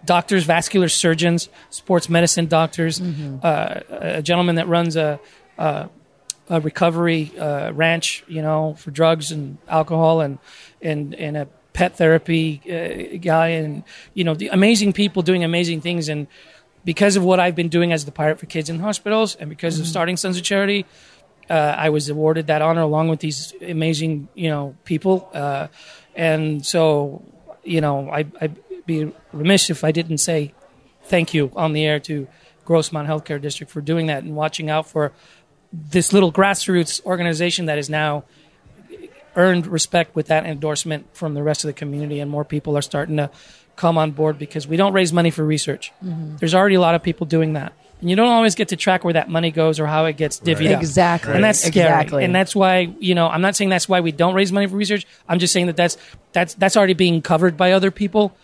[0.05, 5.21] doctors, vascular surgeons, sports medicine doctors, uh, a gentleman that runs a,
[5.59, 5.89] a,
[6.49, 10.39] a recovery uh, ranch, you know, for drugs and alcohol, and
[10.81, 13.83] and and a pet therapy uh, guy, and
[14.15, 16.27] you know, the amazing people doing amazing things, and
[16.85, 19.79] because of what I've been doing as the pirate for kids in hospitals, and because
[19.79, 20.87] of starting Sons of Charity,
[21.49, 25.29] uh, I was awarded that honor along with these amazing, you know, people.
[25.33, 25.69] Uh,
[26.15, 27.23] and so,
[27.65, 28.57] you know, I, I'd
[28.87, 30.55] be remiss if I didn't say
[31.05, 32.29] thank you on the air to
[32.67, 35.13] Grossmont Healthcare District for doing that and watching out for
[35.73, 38.25] this little grassroots organization that has now
[39.37, 42.83] earned respect with that endorsement from the rest of the community, and more people are
[42.83, 43.31] starting to
[43.77, 45.93] come on board because we don't raise money for research.
[46.39, 47.73] There's already a lot of people doing that.
[48.01, 50.39] And you don't always get to track where that money goes or how it gets
[50.39, 50.81] divvied up.
[50.81, 51.35] Exactly.
[51.35, 51.89] And that's scary.
[51.89, 52.25] Exactly.
[52.25, 54.77] And that's why, you know, I'm not saying that's why we don't raise money for
[54.77, 55.05] research.
[55.29, 55.97] I'm just saying that that's
[56.33, 58.37] that's that's already being covered by other people.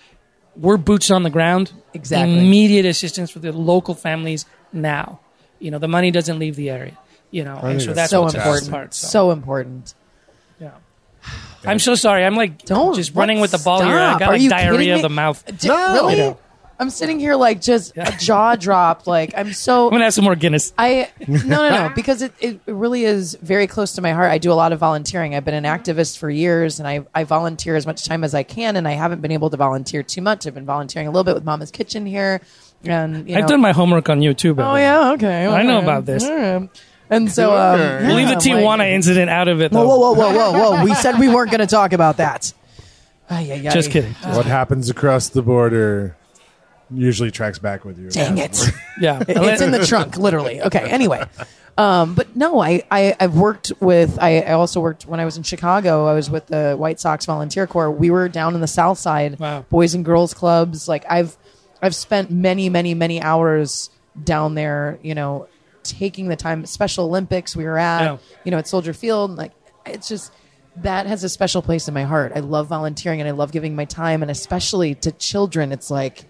[0.56, 1.72] We're boots on the ground.
[1.92, 2.36] Exactly.
[2.38, 5.20] Immediate assistance for the local families now.
[5.60, 6.98] You know, the money doesn't leave the area.
[7.30, 8.70] You know, and think so that's that's so important.
[8.70, 8.94] part.
[8.94, 9.94] So, So important.
[10.60, 10.72] yeah.
[11.64, 12.24] I'm so sorry.
[12.24, 13.96] I'm like Don't just running with the let's ball here.
[13.96, 15.44] I got Are like diarrhea kidding of the mouth.
[15.58, 16.36] D- really?
[16.84, 16.90] You know.
[16.90, 19.06] I'm sitting here like just a jaw dropped.
[19.06, 19.86] Like I'm so.
[19.86, 20.72] I'm gonna have some more Guinness.
[20.78, 24.30] I no no no because it, it really is very close to my heart.
[24.30, 25.34] I do a lot of volunteering.
[25.34, 28.42] I've been an activist for years, and I I volunteer as much time as I
[28.42, 30.46] can, and I haven't been able to volunteer too much.
[30.46, 32.40] I've been volunteering a little bit with Mama's Kitchen here,
[32.84, 34.54] and you know, I've done my homework on you too.
[34.54, 34.82] by the Oh way.
[34.82, 35.46] yeah, okay.
[35.46, 36.24] I know about this.
[36.24, 36.68] All right.
[37.10, 38.06] And so um, Okay.
[38.06, 39.72] We'll leave the I'm Tijuana like- incident out of it.
[39.72, 39.88] Whoa, Though.
[39.98, 40.84] whoa, whoa, whoa, whoa, whoa!
[40.84, 42.52] We said we weren't going to talk about that.
[43.30, 43.72] Ay, ay, ay.
[43.72, 44.12] Just kidding.
[44.14, 46.16] What happens across the border
[46.90, 48.10] usually tracks back with you.
[48.10, 48.58] Dang it.
[49.00, 49.22] Yeah.
[49.28, 50.62] it's in the trunk, literally.
[50.62, 50.88] Okay.
[50.88, 51.24] Anyway,
[51.76, 54.18] um, but no, I, I I've worked with.
[54.20, 56.06] I, I also worked when I was in Chicago.
[56.06, 57.90] I was with the White Sox Volunteer Corps.
[57.90, 59.64] We were down in the South Side, Wow.
[59.68, 60.86] Boys and Girls Clubs.
[60.86, 61.36] Like I've
[61.82, 63.90] I've spent many, many, many hours
[64.22, 65.00] down there.
[65.02, 65.48] You know,
[65.82, 66.64] taking the time.
[66.66, 68.16] Special Olympics we were at, Yeah.
[68.44, 69.32] you know, at Soldier Field.
[69.36, 69.50] Like
[69.86, 70.32] it's just
[70.76, 72.30] that has a special place in my heart.
[72.36, 75.72] I love volunteering and I love giving my time, and especially to children.
[75.72, 76.26] It's like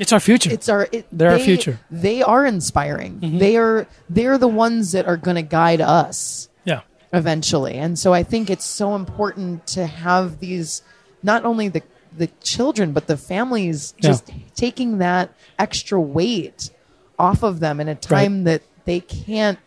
[0.00, 0.50] It's our future.
[0.50, 1.78] it's our it, They're our future.
[1.90, 3.20] They are inspiring.
[3.20, 3.38] Mm-hmm.
[3.38, 6.80] They are they're the ones that are going to guide us yeah.
[7.12, 7.74] eventually.
[7.74, 10.82] And so I think it's so important to have these
[11.22, 11.82] not only the
[12.16, 14.08] the children but the families Yeah.
[14.10, 16.70] just taking that extra weight
[17.18, 19.58] off of them in a time that they can't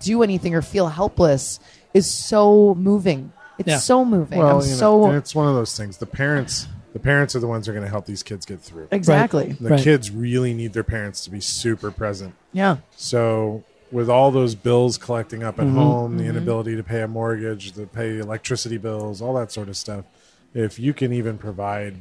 [0.00, 1.58] do anything or feel helpless
[1.92, 3.32] is so moving.
[3.58, 3.78] It's Yeah.
[3.78, 4.38] so moving.
[4.40, 5.96] I'm Well, you know, so it's one of those things.
[5.96, 8.58] The parents, the parents are the ones who are going to help these kids get
[8.60, 8.88] through.
[8.90, 9.52] exactly.
[9.60, 9.80] The Right.
[9.82, 12.32] kids really need their parents to be super present.
[12.54, 12.78] Yeah.
[12.96, 15.76] So with all those bills collecting up at Mm-hmm.
[15.76, 19.76] home, the inability to pay a mortgage, to pay electricity bills, all that sort of
[19.76, 20.06] stuff,
[20.54, 21.96] if you can even provide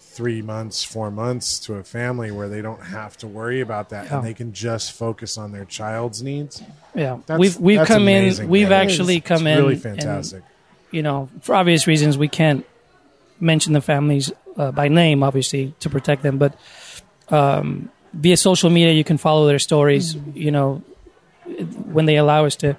[0.00, 4.06] three months, four months to a family where they don't have to worry about that
[4.06, 4.18] Yeah.
[4.18, 6.60] and they can just focus on their child's needs,
[6.94, 7.18] Yeah.
[7.26, 8.50] That's- we've we've that's come amazing, in.
[8.50, 8.80] We've man.
[8.82, 9.58] actually it's come in.
[9.58, 10.42] really and, fantastic.
[10.90, 12.64] you know, for obvious reasons, we can't
[13.40, 16.38] mention the families uh, by name, obviously, to protect them.
[16.38, 16.56] But
[17.28, 20.16] um, via social media, you can follow their stories.
[20.34, 20.82] You know,
[21.86, 22.76] when they allow us to,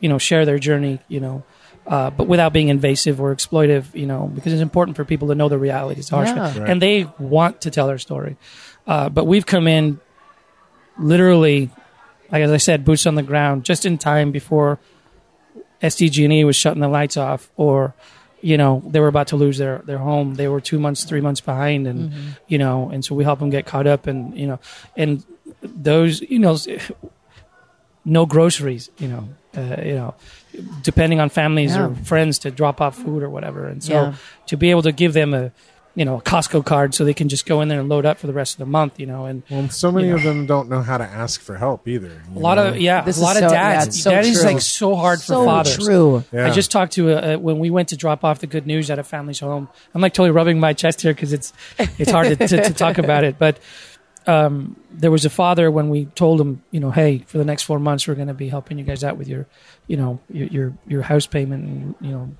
[0.00, 1.00] you know, share their journey.
[1.08, 1.42] You know.
[1.86, 5.36] Uh, but without being invasive or exploitive, you know, because it's important for people to
[5.36, 6.58] know the realities, harsh, Yeah.
[6.58, 6.68] Right.
[6.70, 8.36] and they want to tell their story.
[8.88, 10.00] Uh, but we've come in
[10.98, 11.70] literally,
[12.32, 14.80] like as I said, boots on the ground, just in time before
[15.80, 17.94] SDG&E was shutting the lights off, or
[18.50, 20.34] you know they were about to lose their their home.
[20.40, 21.98] They were two months, three months behind, and
[22.52, 24.58] you know, and so we help them get caught up, and you know,
[25.02, 25.24] and
[25.62, 26.56] those you know,
[28.04, 30.14] no groceries, you know, uh, you know,
[30.82, 31.86] depending on families Yeah.
[31.88, 34.14] or friends to drop off food or whatever, and so Yeah.
[34.46, 35.50] to be able to give them a
[35.96, 38.18] you know a Costco card so they can just go in there and load up
[38.18, 40.18] for the rest of the month, you know, and Well, so many you know.
[40.18, 42.22] of them don't know how to ask for help either.
[42.34, 43.86] a lot of yeah, This a lot of so- yeah, dads.
[43.88, 45.72] it's so that is like so hard so for fathers.
[45.76, 46.22] That's true.
[46.32, 46.46] Yeah.
[46.46, 48.90] I just talked to a, a, when we went to drop off the good news
[48.90, 49.68] at a family's home.
[49.94, 52.98] I'm like totally rubbing my chest here because it's it's hard to, to, to talk
[52.98, 53.38] about it.
[53.38, 53.58] But
[54.26, 57.62] um, there was a father when we told him, you know, hey, for the next
[57.62, 59.46] four months we're going to be helping you guys out with your,
[59.86, 62.36] you know, your your, your house payment, and you know.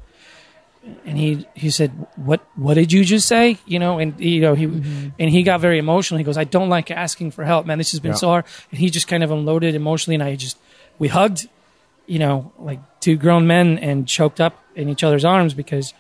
[1.05, 4.55] And he he said, "What what did you just say?" You know, and you know
[4.55, 5.09] he mm-hmm.
[5.19, 6.19] and he got very emotional.
[6.19, 7.79] He goes, "I don't like asking for help, man.
[7.79, 8.17] This has been Yeah.
[8.19, 10.59] so hard." And he just kind of unloaded emotionally, and I just
[10.99, 11.49] we hugged,
[12.07, 15.93] you know, like two grown men and choked up in each other's arms because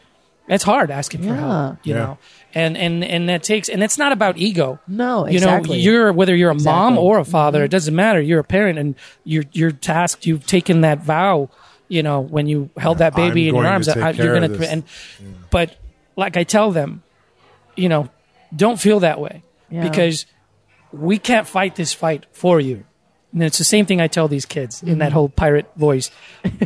[0.48, 1.36] it's hard asking for Yeah.
[1.66, 2.00] help, you Yeah.
[2.00, 2.18] know,
[2.54, 4.78] and and and that takes and it's not about ego.
[4.86, 7.70] No, You know, you're whether you're a mom or a father, it mm-hmm.
[7.70, 8.20] doesn't matter.
[8.20, 8.94] You're a parent, and
[9.24, 10.26] you're you're tasked.
[10.26, 11.48] You've taken that vow.
[11.88, 14.48] You know, when you held that baby I'm in your arms, to I- you're gonna.
[14.48, 14.68] this.
[14.68, 14.82] And
[15.50, 15.76] but
[16.16, 17.02] like I tell them,
[17.76, 18.08] you know,
[18.54, 19.88] don't feel that way Yeah.
[19.88, 20.26] because
[20.92, 22.84] we can't fight this fight for you.
[23.32, 24.98] And it's the same thing I tell these kids in Mm-hmm.
[25.00, 26.10] that whole pirate voice.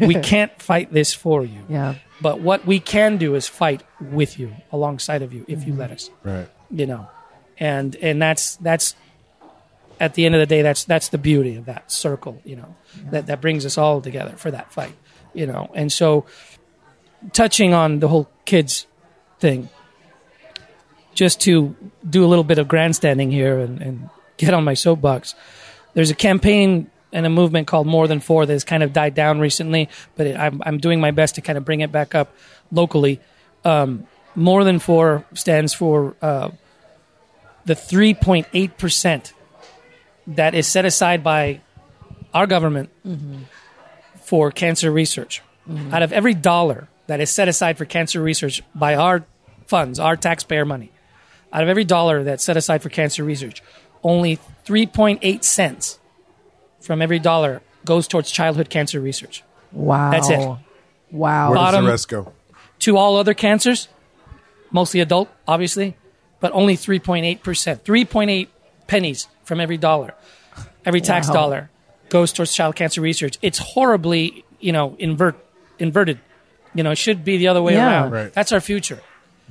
[0.01, 1.61] we can't fight this for you.
[1.69, 1.95] yeah.
[2.23, 5.91] But what we can do is fight with you, alongside of you, if you let
[5.91, 6.11] us.
[6.23, 6.49] right.
[6.71, 7.09] You know,
[7.59, 8.95] and and that's that's
[9.99, 12.41] at the end of the day, that's that's the beauty of that circle.
[12.45, 12.77] You know,
[13.11, 14.93] that that brings us all together for that fight.
[15.35, 16.27] You know, and so
[17.33, 18.87] touching on the whole kids
[19.39, 19.69] thing,
[21.15, 21.77] just to
[22.09, 25.35] do a little bit of grandstanding here and, and get on my soapbox.
[25.95, 29.15] There's a campaign and a movement called More Than Four that has kind of died
[29.15, 32.15] down recently, but it, I'm, I'm doing my best to kind of bring it back
[32.15, 32.35] up
[32.71, 33.21] locally.
[33.65, 36.51] Um, More Than Four stands for uh,
[37.65, 39.33] the 3.8%
[40.29, 41.61] that is set aside by
[42.33, 42.91] our government
[44.31, 45.43] for cancer research.
[45.69, 45.93] Mm-hmm.
[45.93, 49.25] Out of every dollar that is set aside for cancer research by our
[49.67, 50.93] funds, our taxpayer money,
[51.53, 53.61] out of every dollar that's set aside for cancer research,
[54.05, 55.99] only 3.8 cents
[56.81, 59.43] from every dollar goes towards childhood cancer research.
[59.73, 60.13] Wow.
[60.13, 60.39] That's it.
[60.39, 61.49] Wow.
[61.49, 62.33] Where Bottom- does the rest go?
[62.81, 63.89] To all other cancers,
[64.71, 65.97] mostly adult, obviously,
[66.39, 67.41] but only 3.8%.
[67.83, 68.47] 3.8
[68.87, 70.15] pennies from every dollar,
[70.85, 71.35] every tax Wow.
[71.35, 71.70] dollar
[72.11, 73.39] goes towards child cancer research.
[73.41, 75.37] It's horribly, you know, invert,
[75.79, 76.21] inverted.
[76.75, 77.87] You know, it should be the other way Yeah.
[78.03, 78.11] around.
[78.13, 78.33] Right.
[78.33, 79.01] That's our future.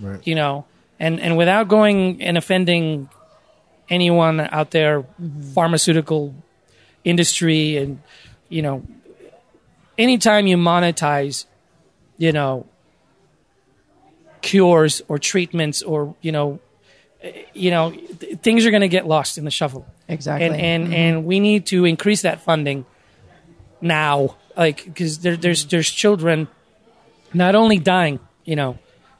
[0.02, 0.26] Right.
[0.26, 0.64] you know
[0.98, 3.10] and and without going and offending
[3.90, 5.42] anyone out there mm-hmm.
[5.52, 6.34] pharmaceutical
[7.04, 8.00] industry and
[8.48, 8.86] you know
[9.98, 11.46] anytime you monetize
[12.18, 12.66] you know
[14.42, 16.60] cures or treatments or you know
[17.54, 20.46] you know th- things are going to get lost in the shuffle Exactly.
[20.48, 22.86] and and and we need to increase that funding
[23.82, 26.48] now like because there, there's there's children
[27.34, 28.78] not only dying you know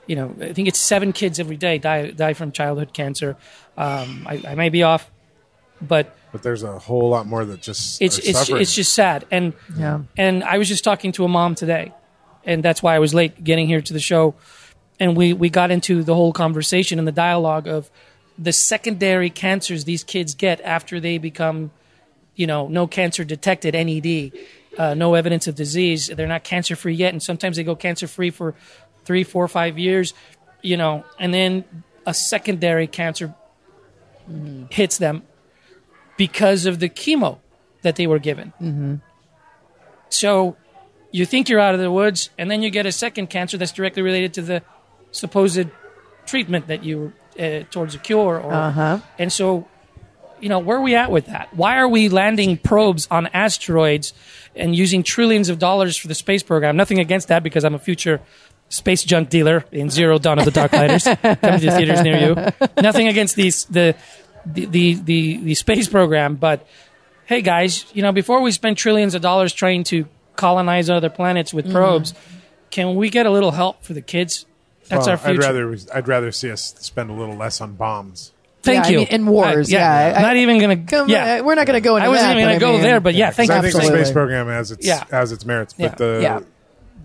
[0.08, 3.36] you know i think it's seven kids every day die die from childhood cancer
[3.78, 5.10] um, I, I may be off
[5.82, 8.62] but but there's a whole lot more that just it's are it's suffering.
[8.62, 10.02] it's just sad and Yeah.
[10.18, 11.94] and I was just talking to a mom today,
[12.46, 14.36] and that's why I was late getting here to the show,
[15.00, 17.90] and we we got into the whole conversation and the dialogue of
[18.38, 21.72] the secondary cancers these kids get after they become,
[22.36, 24.32] you know, no cancer detected NED,
[24.78, 26.08] uh, no evidence of disease.
[26.08, 28.56] They're not cancer free yet, and sometimes they go cancer free for
[29.04, 30.14] three, four, five years,
[30.62, 31.66] you know, and then
[32.06, 33.34] a secondary cancer
[34.70, 35.24] hits them
[36.18, 37.40] because of the chemo
[37.82, 38.54] that they were given.
[38.62, 38.96] Mm-hmm.
[40.10, 40.56] So
[41.12, 43.72] you think you're out of the woods, and then you get a second cancer that's
[43.72, 44.64] directly related to the
[45.12, 45.68] supposed
[46.26, 48.40] treatment that you uh, towards a cure.
[48.40, 49.00] Or, Uh-huh.
[49.18, 49.68] And so,
[50.40, 51.50] you know, where are we at with that?
[51.54, 54.14] Why are we landing probes on asteroids
[54.56, 56.78] and using trillions of dollars for the space program?
[56.78, 58.22] Nothing against that because I'm a future
[58.70, 61.04] space junk dealer in Zero Dawn of the Darklighters
[61.42, 62.68] coming to theaters near you.
[62.82, 63.96] Nothing against these the
[64.46, 66.66] the the the, the space program, but
[67.26, 71.54] hey guys, you know, before we spend trillions of dollars trying to colonize other planets
[71.54, 72.14] with probes,
[72.70, 74.46] can we get a little help for the kids?
[74.90, 75.44] That's Well, our future.
[75.44, 78.32] I'd rather I'd rather see us spend a little less on bombs.
[78.62, 78.98] Thank Yeah, I you.
[79.00, 80.76] mean, in wars, Uh, yeah, I- not even gonna.
[80.78, 82.72] Come, yeah, we're not going to go into I wasn't that, even gonna I go
[82.74, 84.86] mean- there, but yeah, thank 'Cause you I for think the space program has its
[84.86, 85.04] Yeah.
[85.12, 85.88] has its merits, Yeah.
[85.90, 86.40] but the Yeah.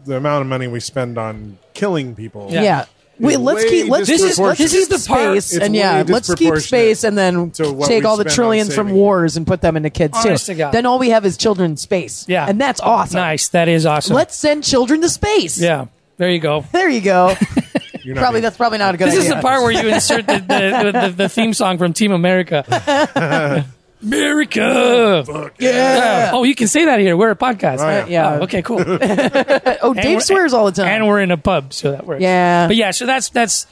[0.06, 2.48] the amount of money we spend on killing people.
[2.50, 2.62] Yeah.
[2.62, 2.84] Yeah.
[3.20, 6.34] Wait, let's keep let's This is- let's this is the space It's and yeah, let's
[6.34, 7.52] keep space and then
[7.86, 10.54] take all the trillions from wars and put them into kids Honest too.
[10.54, 10.72] to God.
[10.72, 12.24] Then all we have is children in space.
[12.26, 12.46] Yeah.
[12.48, 13.18] and that's awesome.
[13.20, 13.46] Nice.
[13.48, 14.16] That is awesome.
[14.16, 15.60] Let's send children to space.
[15.60, 15.84] yeah.
[16.18, 16.64] There you go.
[16.72, 17.36] there you go.
[18.04, 19.28] You're not probably being- that's probably not a good This idea.
[19.30, 22.12] is the part where you insert the, the, the, the, the theme song from Team
[22.12, 23.64] America.
[24.02, 25.52] America.
[25.58, 26.30] yeah.
[26.34, 27.16] Oh, you can say that here.
[27.16, 27.78] We're a podcast.
[27.80, 28.06] Oh, yeah.
[28.06, 28.32] Yeah.
[28.34, 28.80] Oh, okay, cool.
[29.82, 30.86] Oh, Dave swears all the time.
[30.88, 32.20] and we're in a pub, so that works.
[32.22, 32.66] Yeah.
[32.66, 33.66] But yeah, so that's that's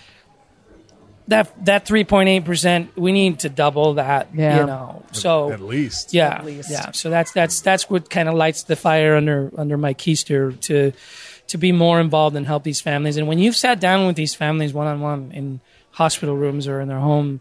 [1.29, 2.97] that that three point eight percent.
[2.97, 4.29] We need to double that.
[4.35, 4.61] Yeah.
[4.61, 5.05] You know.
[5.13, 6.13] So at least.
[6.15, 6.71] yeah, At least.
[6.71, 6.91] yeah.
[6.93, 10.93] So that's that's that's what kind of lights the fire under under my keister to
[11.53, 13.17] to be more involved and help these families.
[13.17, 15.61] And when you've sat down with these families one on one in
[15.93, 17.41] hospital rooms or in their home,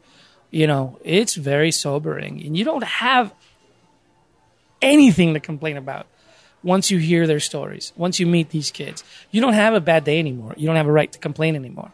[0.52, 3.34] you know, it's very sobering, and you don't have
[4.82, 6.08] anything to complain about
[6.62, 7.94] once you hear their stories.
[7.96, 10.54] Once you meet these kids, you don't have a bad day anymore.
[10.58, 11.92] You don't have a right to complain anymore.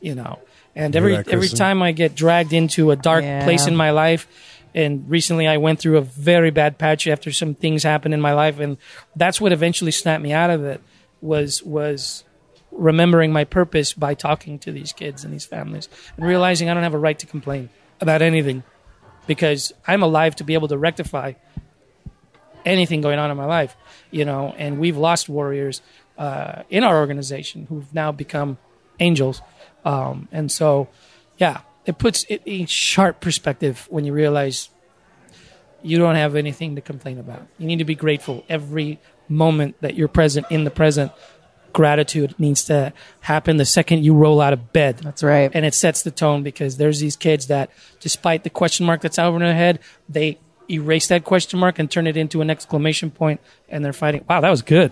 [0.00, 0.38] You know.
[0.74, 3.44] And every that, every time I get dragged into a dark Yeah.
[3.44, 4.26] place in my life,
[4.74, 8.32] and recently I went through a very bad patch after some things happened in my
[8.32, 8.78] life, and
[9.16, 10.80] that's what eventually snapped me out of it.
[11.20, 12.24] Was was
[12.70, 16.82] remembering my purpose by talking to these kids and these families and realizing I don't
[16.82, 18.62] have a right to complain about anything
[19.26, 21.32] because I'm alive to be able to rectify
[22.64, 23.76] anything going on in my life,
[24.10, 24.54] you know.
[24.56, 25.82] And we've lost warriors
[26.16, 28.58] uh, in our organization who've now become
[29.00, 29.42] angels,
[29.84, 30.88] um, and so
[31.36, 34.70] yeah, it puts it in sharp perspective when you realize
[35.82, 37.46] you don't have anything to complain about.
[37.56, 38.98] You need to be grateful every
[39.28, 41.12] moment that you're present in the present.
[41.74, 45.50] Gratitude needs to happen the second you roll out of bed That's right.
[45.54, 49.18] and it sets the tone because there's these kids that despite the question mark that's
[49.18, 50.38] over their head they
[50.70, 54.40] erase that question mark and turn it into an exclamation point and they're fighting wow
[54.40, 54.90] that was good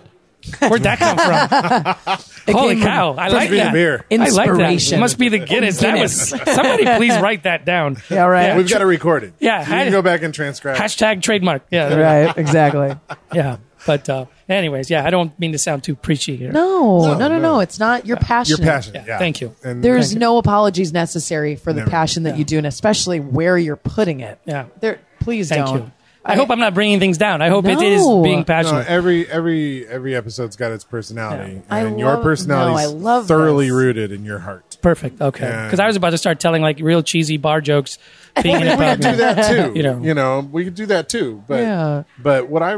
[0.61, 4.05] where'd that come from holy came from- cow i like be that beer.
[4.11, 4.97] i like that Inspiration.
[4.99, 8.55] it must be the guinness that was somebody please write that down Yeah, right.
[8.55, 9.33] We've got to record it.
[9.39, 10.77] Yeah, you I- can go back and transcribe.
[10.77, 12.37] hashtag trademark yeah right.
[12.37, 12.95] Exactly.
[13.33, 17.17] yeah but uh anyways yeah i don't mean to sound too preachy here No, no,
[17.17, 17.39] no, no.
[17.39, 17.59] no.
[17.59, 18.05] It's not.
[18.05, 18.59] You're passionate.
[18.59, 19.03] You're passionate.
[19.05, 19.19] Yeah, Yeah.
[19.19, 19.55] thank you.
[19.63, 20.19] And There's Thank you.
[20.19, 21.91] no apologies necessary for the Never.
[21.91, 24.39] passion that you do, and especially where you're putting it.
[24.45, 24.65] Yeah.
[24.79, 24.99] There.
[25.19, 25.75] Please thank don't.
[25.77, 25.91] you
[26.29, 28.21] i hope i'm not bringing things down i hope it is No.
[28.21, 32.71] being no, passionate every every every episode's got its personality, I and your love- personality
[32.73, 33.73] no, I love thoroughly this.
[33.73, 34.66] rooted in your heart.
[34.81, 35.21] Perfect.
[35.21, 35.63] Okay.
[35.65, 37.97] Because I was about to start telling like real cheesy bar jokes.
[38.43, 39.01] Being in a we pub.
[39.01, 39.73] could do that too.
[39.75, 40.01] You know.
[40.01, 41.43] you know, we could do that too.
[41.47, 42.03] But Yeah.
[42.19, 42.73] but what I,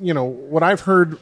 [0.00, 1.18] you know, what I've heard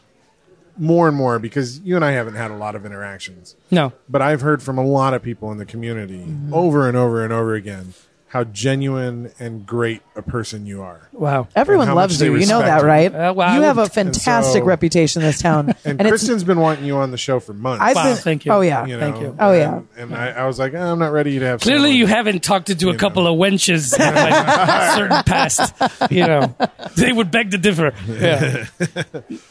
[0.79, 3.93] more and more because you and I haven't had a lot of interactions, No.
[4.09, 6.53] but I've heard from a lot of people in the community mm-hmm.
[6.53, 7.95] over and over and over again
[8.29, 11.09] how genuine and great a person you are.
[11.13, 11.47] Wow.
[11.55, 12.35] Everyone And how much loves you.
[12.37, 13.15] You know that, right?
[13.15, 16.59] Uh, well, you have a fantastic so- reputation in this town, And, it's Kristin's been
[16.59, 17.83] wanting you on the show for months.
[17.83, 18.17] I've Wow, been.
[18.17, 18.53] thank you.
[18.53, 18.85] Oh yeah.
[18.85, 19.37] you know, Thank you.
[19.39, 19.77] Oh, yeah.
[19.77, 21.61] And, and I, I was like, "Eh, I'm not ready to have.
[21.61, 26.11] Clearly, someone- you haven't talked to a couple of wenches in like certain past.
[26.11, 26.55] You know,
[26.97, 27.93] they would beg to differ.
[28.09, 28.67] Yeah.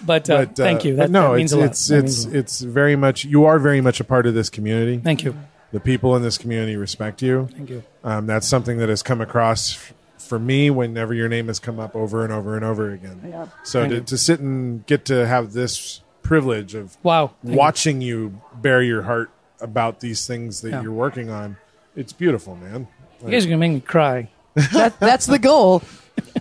[0.05, 0.97] But, uh, But, uh, thank you.
[0.97, 1.65] That, no, that means it's a lot.
[1.71, 2.35] it's it's means a lot.
[2.37, 3.25] it's very much.
[3.25, 4.97] You are very much a part of this community.
[4.97, 5.35] Thank you.
[5.75, 7.49] The people in this community respect you.
[7.51, 7.83] Thank you.
[8.01, 11.79] Um, that's something that has come across f- for me whenever your name has come
[11.81, 13.19] up over and over and over again.
[13.27, 13.47] Yeah.
[13.63, 17.33] So to, to sit and get to have this privilege of Wow.
[17.43, 17.57] Thank you.
[17.59, 20.81] watching you bare your heart about these things that Yeah.
[20.81, 21.57] you're working on,
[21.93, 22.87] it's beautiful, man.
[23.25, 24.29] You guys are gonna make me cry.
[24.71, 25.83] That, that's the goal.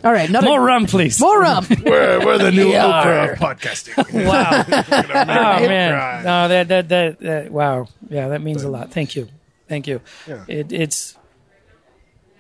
[0.02, 1.18] All right, another, More rum, please.
[1.20, 1.66] More rum.
[1.84, 2.84] We're, we're the new Yeah.
[2.84, 4.24] Oprah of podcasting.
[4.26, 4.64] Wow.
[5.62, 6.24] oh man.
[6.24, 7.88] No, that, that that that wow.
[8.10, 8.90] Yeah, that means a lot.
[8.92, 9.28] Thank you.
[9.68, 10.00] Thank you.
[10.26, 10.44] Yeah.
[10.46, 11.16] It, it's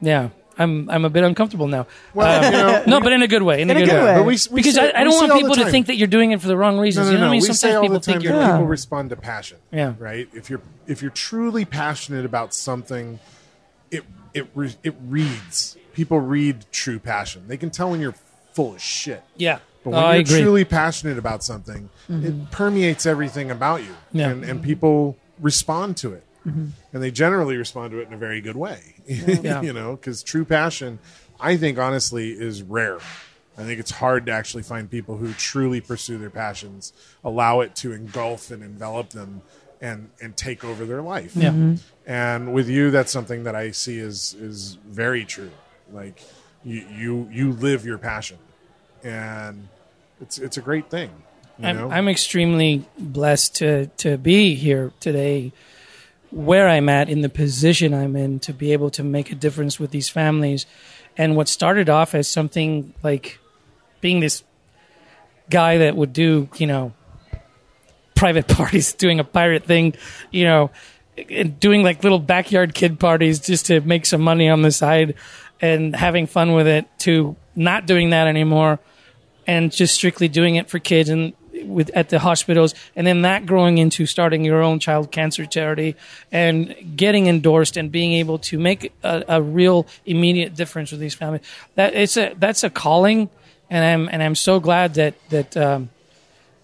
[0.00, 0.28] yeah.
[0.58, 1.86] I'm I'm a bit uncomfortable now.
[2.12, 3.60] Well, um, you know, No, but in a good way.
[3.62, 4.12] In, In a a good, good way.
[4.12, 4.18] way.
[4.18, 6.30] But we, we Because say, I, I don't want people to think that you're doing
[6.32, 7.06] it for the wrong reasons.
[7.06, 7.26] no, you know no.
[7.28, 7.40] what I mean?
[7.40, 8.52] We Sometimes say all people the time think that you're Yeah.
[8.52, 9.58] people respond to passion.
[9.72, 9.94] Yeah.
[9.98, 10.28] Right.
[10.34, 13.18] If you're if you're truly passionate about something,
[13.90, 14.04] it
[14.34, 15.76] it re, it reads.
[15.94, 17.44] People read true passion.
[17.48, 18.14] They can tell when you're
[18.52, 19.22] full of shit.
[19.36, 19.58] yeah.
[19.82, 20.40] But Oh, when I you're agree.
[20.42, 24.30] truly passionate about something, it permeates everything about you, Yeah.
[24.30, 26.66] and and people respond to it, Mm-hmm.
[26.94, 28.94] and they generally respond to it in a very good way.
[29.06, 29.60] Yeah.
[29.60, 30.98] you know, because true passion,
[31.38, 32.98] I think honestly, is rare.
[33.58, 36.92] I think it's hard to actually find people who truly pursue their passions,
[37.22, 39.42] allow it to engulf and envelop them,
[39.82, 41.36] and and take over their life.
[41.36, 41.50] Yeah.
[41.50, 41.74] Mm-hmm.
[42.06, 45.50] And with you, that's something that I see is is very true.
[45.92, 46.22] Like
[46.64, 48.38] you you you live your passion,
[49.02, 49.68] and
[50.20, 51.10] it's it's a great thing.
[51.58, 51.90] You I'm, know?
[51.90, 55.52] I'm extremely blessed to to be here today,
[56.30, 59.78] where I'm at in the position I'm in to be able to make a difference
[59.78, 60.66] with these families,
[61.16, 63.38] and what started off as something like
[64.00, 64.42] being this
[65.50, 66.92] guy that would do you know
[68.14, 69.94] private parties, doing a pirate thing,
[70.30, 70.70] you know,
[71.30, 75.14] and doing like little backyard kid parties just to make some money on the side
[75.60, 78.78] and having fun with it to not doing that anymore
[79.46, 81.34] and just strictly doing it for kids and
[81.66, 82.74] with at the hospitals.
[82.96, 85.96] And then that growing into starting your own child cancer charity
[86.32, 91.14] and getting endorsed and being able to make a, a real immediate difference with these
[91.14, 91.42] families.
[91.74, 93.30] That it's a that's a calling.
[93.70, 95.90] And I'm and I'm so glad that that um,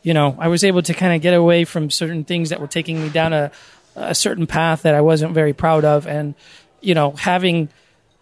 [0.03, 2.67] you know I was able to kind of get away from certain things that were
[2.67, 3.51] taking me down a
[3.97, 6.07] a certain path that I wasn't very proud of.
[6.07, 6.35] And
[6.81, 7.69] you know having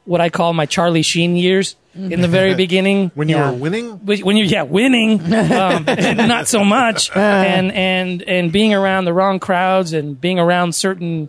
[0.08, 3.10] what I call my Charlie Sheen years in the very beginning.
[3.14, 3.50] When you Yeah.
[3.50, 5.20] were winning, when when you yeah winning.
[5.32, 5.84] Um,
[6.16, 7.10] not so much.
[7.16, 11.28] And and and being around the wrong crowds and being around certain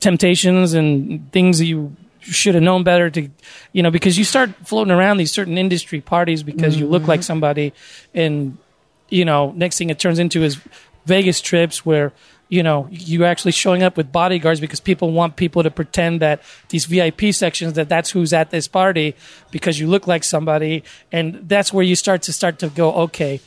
[0.00, 3.28] temptations and things that you should have known better to
[3.72, 7.22] you know because you start floating around these certain industry parties because you look like
[7.22, 7.72] somebody.
[8.14, 8.58] And
[9.10, 10.58] you know next thing it turns into is
[11.06, 12.12] Vegas trips where
[12.52, 16.42] you know you're actually showing up with bodyguards because people want people to pretend that
[16.68, 19.16] these VIP sections that that's who's at this party
[19.50, 23.40] because you look like somebody and that's where you start to start to go okay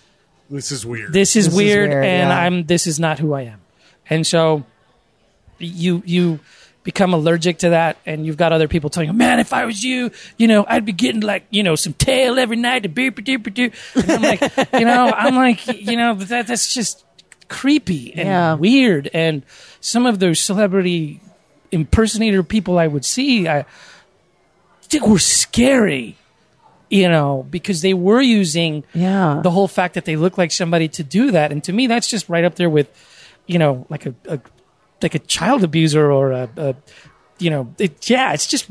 [0.49, 1.13] this is weird.
[1.13, 2.39] this is This is weird, weird, and yeah.
[2.39, 3.61] I'm this is not who I am.
[4.09, 4.65] And so
[5.59, 6.39] you you
[6.83, 9.83] become allergic to that and you've got other people telling you, Man, if I was
[9.83, 13.15] you, you know, I'd be getting like, you know, some tail every night to beep
[13.15, 14.41] beep beep beep and I'm like
[14.73, 17.04] you know, I'm like, you know, that that's just
[17.47, 18.53] creepy and Yeah.
[18.55, 19.43] weird and
[19.81, 21.21] some of those celebrity
[21.71, 23.65] impersonator people I would see I
[24.83, 26.17] think were scary.
[26.87, 29.39] You know, because they were using Yeah.
[29.43, 31.51] the whole fact that they look like somebody to do that.
[31.51, 32.87] And to me, that's just right up there with,
[33.47, 34.39] you know, like a, a
[35.01, 36.75] like a child abuser or a, a
[37.39, 38.67] you know, it, yeah, it's just.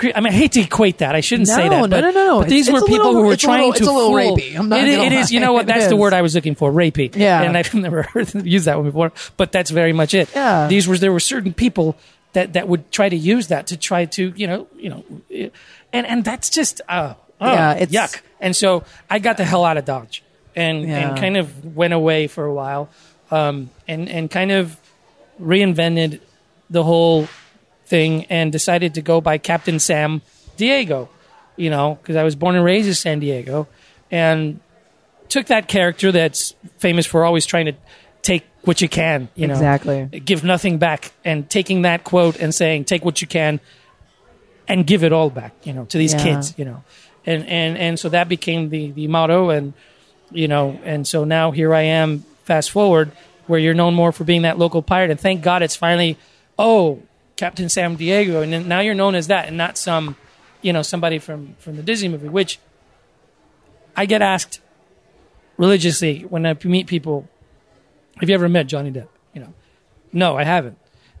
[0.00, 1.14] I mean, I hate to equate that.
[1.14, 1.80] I shouldn't say that.
[1.80, 2.38] But, no, no, no.
[2.40, 3.78] But these It's- were it's people little- who were trying little- to.
[3.78, 4.56] it's a little fool- rapey.
[4.58, 5.32] I'm not It- it is.
[5.32, 5.66] You know what?
[5.72, 6.70] That's the word I was looking for.
[6.72, 7.14] Rapey.
[7.16, 7.42] Yeah.
[7.42, 9.12] And I've never heard used that one before.
[9.36, 10.28] But that's very much it.
[10.34, 10.66] Yeah.
[10.68, 11.96] These were there were certain people
[12.34, 15.48] that that would try to use that to try to you know you know, eh,
[15.92, 18.20] and and that's just uh, oh, Yeah, it's- yuck.
[18.40, 20.22] And so I got the hell out of Dodge
[20.54, 21.08] and Yeah.
[21.10, 22.88] and kind of went away for a while,
[23.30, 24.76] um, and and kind of
[25.42, 26.20] reinvented
[26.70, 27.28] the whole
[27.88, 30.22] thing and decided to go by Captain Sam
[30.56, 31.08] Diego,
[31.56, 33.66] you know, because I was born and raised in San Diego,
[34.10, 34.60] and
[35.28, 37.74] took that character that's famous for always trying to
[38.22, 40.06] take what you can, you know, Exactly.
[40.24, 43.60] give nothing back, and taking that quote and saying take what you can
[44.66, 46.22] and give it all back, you know, to these Yeah.
[46.22, 46.82] kids, you know,
[47.24, 49.72] and and and so that became the the motto, and
[50.30, 52.24] you know, and so now here I am.
[52.44, 53.12] Fast forward,
[53.46, 56.16] where you're known more for being that local pirate, and thank God it's finally,
[56.58, 57.02] oh,
[57.38, 60.16] Captain Sam Diego, and then now you're known as that, and not some,
[60.60, 62.28] you know, somebody from from the Disney movie.
[62.28, 62.58] Which
[63.96, 64.60] I get asked
[65.56, 67.28] religiously when I meet people,
[68.20, 69.54] "Have you ever met Johnny Depp?" You know,
[70.12, 70.78] no, I haven't.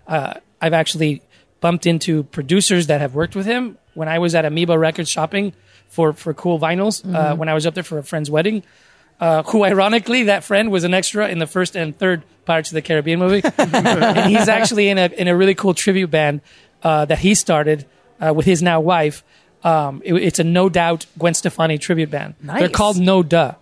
[0.08, 1.22] Uh, I've actually
[1.60, 5.52] bumped into producers that have worked with him when I was at Amoeba Records shopping
[5.88, 8.64] for for cool vinyls uh, when I was up there for a friend's wedding.
[9.20, 12.74] Uh, who ironically that friend was an extra in the first and third Pirates of
[12.74, 16.40] the Caribbean movie, and he's actually in a in a really cool tribute band
[16.84, 17.84] uh, that he started
[18.20, 19.24] uh, with his now wife.
[19.64, 22.36] Um, it- it's a No Doubt Gwen Stefani tribute band.
[22.40, 22.60] Nice.
[22.60, 23.54] They're called No Duh.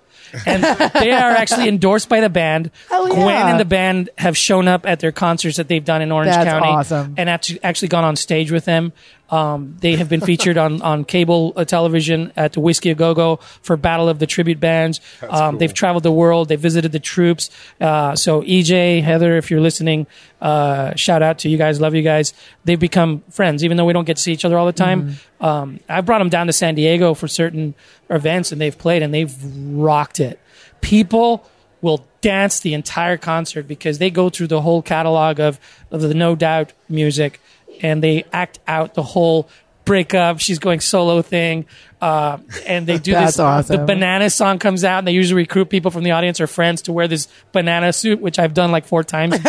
[0.45, 2.71] and they are actually endorsed by the band.
[2.91, 3.15] Hell yeah.
[3.15, 6.33] Gwen and the band have shown up at their concerts that they've done in Orange
[6.35, 7.15] That's County, awesome.
[7.17, 8.93] and actually actually gone on stage with them.
[9.29, 13.15] Um, they have been featured on on cable uh, television at the Whiskey a Go
[13.15, 15.01] Go for Battle of the Tribute Bands.
[15.23, 15.59] Um, cool.
[15.59, 16.49] They've traveled the world.
[16.49, 17.51] They visited the troops.
[17.81, 20.07] Uh, so EJ, Heather, if you're listening,
[20.41, 21.81] uh, shout out to you guys.
[21.81, 22.35] Love you guys.
[22.65, 25.17] They've become friends, even though we don't get to see each other all the time.
[25.41, 27.75] Um, I brought them down to San Diego for certain
[28.09, 29.35] events, and they've played, and they've
[29.75, 30.41] rocked it.
[30.81, 31.47] People
[31.83, 35.61] will dance the entire concert because they go through the whole catalog of,
[35.91, 37.41] of the No Doubt music,
[37.83, 39.49] and they act out the whole
[39.85, 40.41] breakup.
[40.41, 41.65] She's going solo thing,
[42.01, 43.41] uh, and they do That's this.
[43.41, 43.77] awesome.
[43.77, 46.83] The banana song comes out, and they usually recruit people from the audience or friends
[46.83, 49.37] to wear this banana suit, which I've done like four times.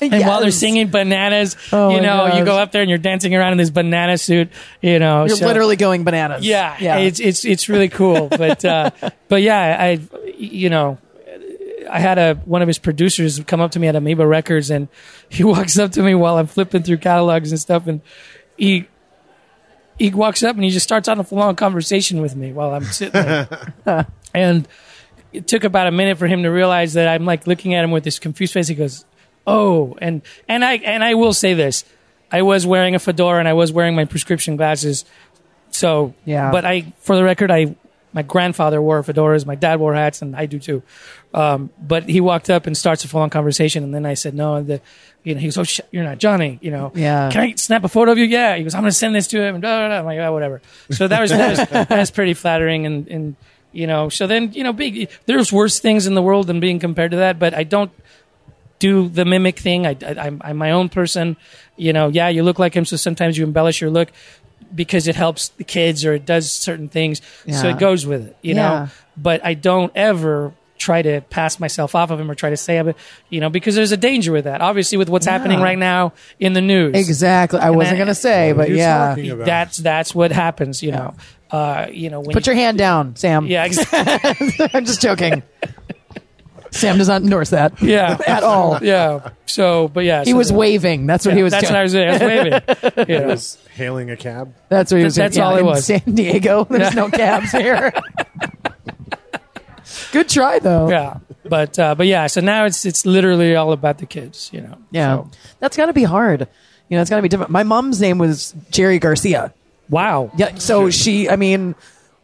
[0.00, 3.34] And while they're singing bananas, Oh you know, you go up there and you're dancing
[3.34, 4.50] around in this banana suit.
[4.82, 6.44] You know, You're so- literally going bananas.
[6.44, 6.98] yeah, yeah.
[6.98, 8.28] it's it's it's really cool.
[8.28, 8.90] But uh,
[9.28, 10.00] but yeah, I
[10.36, 10.98] you know.
[11.90, 14.88] I had a one of his producers come up to me at Amoeba Records, and
[15.28, 18.00] he walks up to me while I'm flipping through catalogs and stuff, and
[18.56, 18.88] he
[19.98, 22.84] he walks up and he just starts on a long conversation with me while I'm
[22.84, 24.66] sitting there, and
[25.32, 27.90] it took about a minute for him to realize that I'm like looking at him
[27.90, 28.68] with this confused face.
[28.68, 29.04] He goes,
[29.46, 31.84] "Oh," and and I and I will say this:
[32.30, 35.04] I was wearing a fedora and I was wearing my prescription glasses,
[35.70, 36.50] so Yeah.
[36.50, 37.76] But I, for the record, I
[38.12, 40.82] my grandfather wore fedoras, my dad wore hats, and I do too.
[41.34, 44.34] Um, but he walked up and starts a full on conversation, and then I said,
[44.34, 44.80] "No," the,
[45.24, 46.92] you know, he goes, "Oh, sh- you're not Johnny," you know.
[46.94, 47.28] Yeah.
[47.32, 48.24] Can I snap a photo of you?
[48.24, 48.54] Yeah.
[48.54, 49.98] He goes, "I'm going to send this to him," and blah, blah, blah.
[49.98, 50.62] I'm like, "Oh, whatever."
[50.92, 53.36] So that was that was, that was pretty flattering, and and
[53.72, 56.78] you know, so then you know, big there's worse things in the world than being
[56.78, 57.90] compared to that, but I don't
[58.78, 59.86] do the mimic thing.
[59.88, 61.36] I, I, I'm, I'm my own person.
[61.76, 64.12] You know, yeah, you look like him, so sometimes you embellish your look
[64.72, 67.20] because it helps the kids or it does certain things.
[67.50, 68.68] So it goes with it, you Yeah.
[68.68, 68.88] know.
[69.16, 70.52] But I don't ever
[70.84, 72.96] try to pass myself off of him or try to say it,
[73.30, 74.60] you know, because there's a danger with that.
[74.60, 77.58] Obviously, with what's happening right now in the news, exactly.
[77.58, 79.14] I wasn't going to say, but yeah.
[79.44, 81.14] that's that's what happens, you know.
[81.50, 83.46] Uh, you know, when Put you, your hand down, Sam.
[83.46, 84.66] yeah, exactly.
[84.74, 85.42] I'm just joking.
[86.72, 88.80] Sam does not endorse that yeah, at all.
[88.82, 89.30] yeah.
[89.46, 91.06] So, but yeah, He so was the- waving.
[91.06, 91.72] That's what yeah, he was That's doing.
[91.74, 92.08] what I was doing.
[92.08, 93.08] I was waving.
[93.08, 93.26] You I know.
[93.28, 94.52] was hailing a cab.
[94.68, 95.46] That's what he was That's doing.
[95.46, 95.84] all Yeah, it was.
[95.84, 96.64] San Diego.
[96.64, 97.00] There's Yeah.
[97.00, 97.92] no cabs here.
[100.14, 100.88] Good try though.
[100.88, 104.60] yeah but uh, but yeah so now it's it's literally all about the kids you
[104.62, 105.16] know Yeah.
[105.16, 106.48] So, That's got to be hard.
[106.88, 107.50] You know, it's got to be different.
[107.50, 109.52] My mom's name was Jerry Garcia.
[109.90, 110.54] wow Yeah.
[110.56, 111.74] So she, I mean,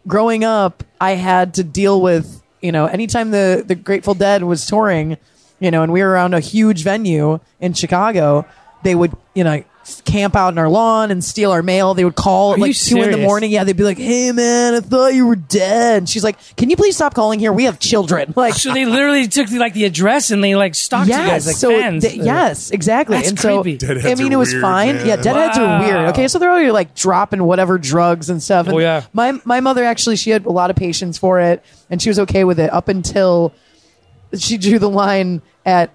[0.06, 4.66] growing up, I had to deal with, you know, anytime the, the Grateful Dead was
[4.66, 5.16] touring,
[5.58, 8.46] you know, and we were around a huge venue in Chicago,
[8.82, 9.64] they would, you know,
[10.04, 11.94] camp out in our lawn and steal our mail.
[11.94, 13.50] They would call at like you two in the morning.
[13.50, 13.64] Yeah.
[13.64, 15.98] They'd be like, Hey man, I thought you were dead.
[15.98, 17.52] And she's like, can you please stop calling here?
[17.52, 18.34] We have children.
[18.40, 21.46] Like, so they literally took the, like the address and they like stalked you guys
[21.46, 23.16] like so fans th- yes, exactly.
[23.16, 23.86] That's and so creepy.
[24.08, 24.96] I mean, it was weird, fine.
[24.96, 25.06] man.
[25.06, 25.64] Yeah, deadheads Wow.
[25.64, 26.08] are weird.
[26.10, 28.66] Okay, so they're already like dropping whatever drugs and stuff.
[28.66, 29.04] And Oh, yeah.
[29.12, 32.18] My my mother actually she had a lot of patience for it, and she was
[32.20, 33.52] okay with it up until
[34.38, 35.90] she drew the line at.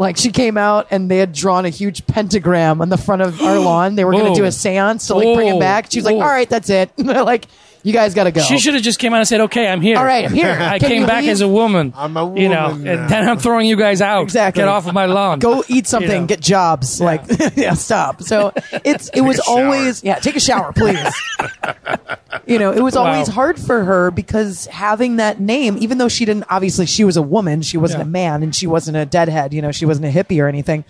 [0.00, 3.38] Like she came out and they had drawn a huge pentagram on the front of
[3.42, 3.96] our lawn.
[3.96, 5.92] They were going to do a séance to like bring him back.
[5.92, 7.44] She was like, "All right, that's it." like,
[7.82, 8.40] you guys got to go.
[8.42, 10.50] she should have just came out and said okay i'm here All right, I'm here.
[10.60, 11.30] i Can came you back leave?
[11.32, 14.22] as a woman I'm a you know woman and then i'm throwing you guys out
[14.24, 14.60] Exactly.
[14.60, 16.26] get off of my lawn go eat something, You know.
[16.26, 17.00] get jobs.
[17.00, 17.22] Like,
[17.56, 18.22] yeah, stop.
[18.22, 18.52] So
[18.84, 19.64] it's it was a shower.
[19.64, 20.98] always yeah, take a shower, please.
[22.46, 23.06] you know, it was Wow.
[23.06, 27.16] always hard for her because having that name, even though she didn't obviously she was
[27.16, 28.06] a woman, she wasn't Yeah.
[28.06, 29.52] a man, and she wasn't a deadhead.
[29.54, 30.84] You know, she wasn't a hippie or anything.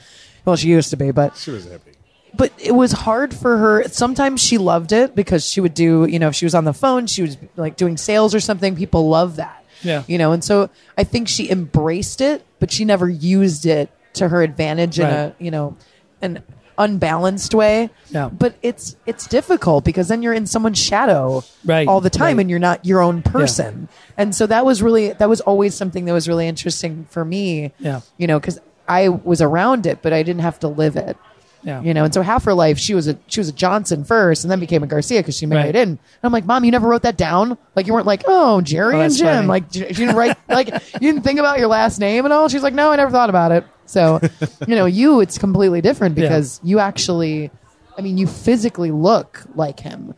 [0.45, 1.93] Well, she used to be, but She was happy.
[2.37, 3.85] But it was hard for her.
[3.89, 6.73] Sometimes she loved it because she would do, you know, if she was on the
[6.73, 8.77] phone, she was like doing sales or something.
[8.77, 9.65] People love that.
[9.83, 10.03] Yeah.
[10.07, 10.69] You know, and so
[10.99, 15.35] I think she embraced it, but she never used it to her advantage in a,
[15.39, 15.77] you know,
[16.21, 16.43] an
[16.77, 17.91] unbalanced way.
[18.11, 18.29] Yeah.
[18.29, 21.87] But it's it's difficult because then you're in someone's shadow Right.
[21.87, 22.41] all the time Right.
[22.43, 23.89] and you're not your own person.
[24.17, 27.73] And so that was really that was always something that was really interesting for me.
[27.79, 28.01] Yeah.
[28.19, 28.59] You know, cuz
[28.89, 31.17] I was around it, but I didn't have to live it
[31.63, 34.05] yeah you know and so half her life she was a she was a johnson
[34.05, 35.77] first and then became a garcia because she married Right.
[35.77, 38.61] in and i'm like mom you never wrote that down like you weren't like oh
[38.61, 39.47] jerry Oh, and jim funny.
[39.49, 42.63] like you didn't write like you didn't think about your last name and all she's
[42.63, 44.21] like no i never thought about it so
[44.67, 46.25] you know you it's completely different Yeah.
[46.25, 47.51] because you actually
[47.99, 50.15] i mean you physically look like him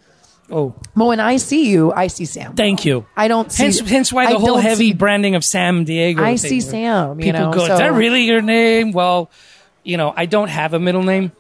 [0.50, 3.80] oh but when i see you i see sam thank you i don't see hence,
[3.80, 6.22] hence why the I whole heavy see- branding of Sam Diego.
[6.22, 9.30] I see Sam, you People know, go, so- "Is that really your name?" Well,
[9.84, 11.32] you know, I don't have a middle name.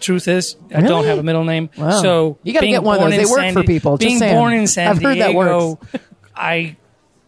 [0.00, 1.70] Truth is, I don't have a middle name.
[1.78, 2.02] Wow.
[2.02, 3.18] So You gotta being get one of born those.
[3.20, 3.96] in They work San for Di- people.
[3.96, 4.34] Just Being saying.
[4.36, 5.78] born in San I've heard that Diego.
[6.36, 6.76] I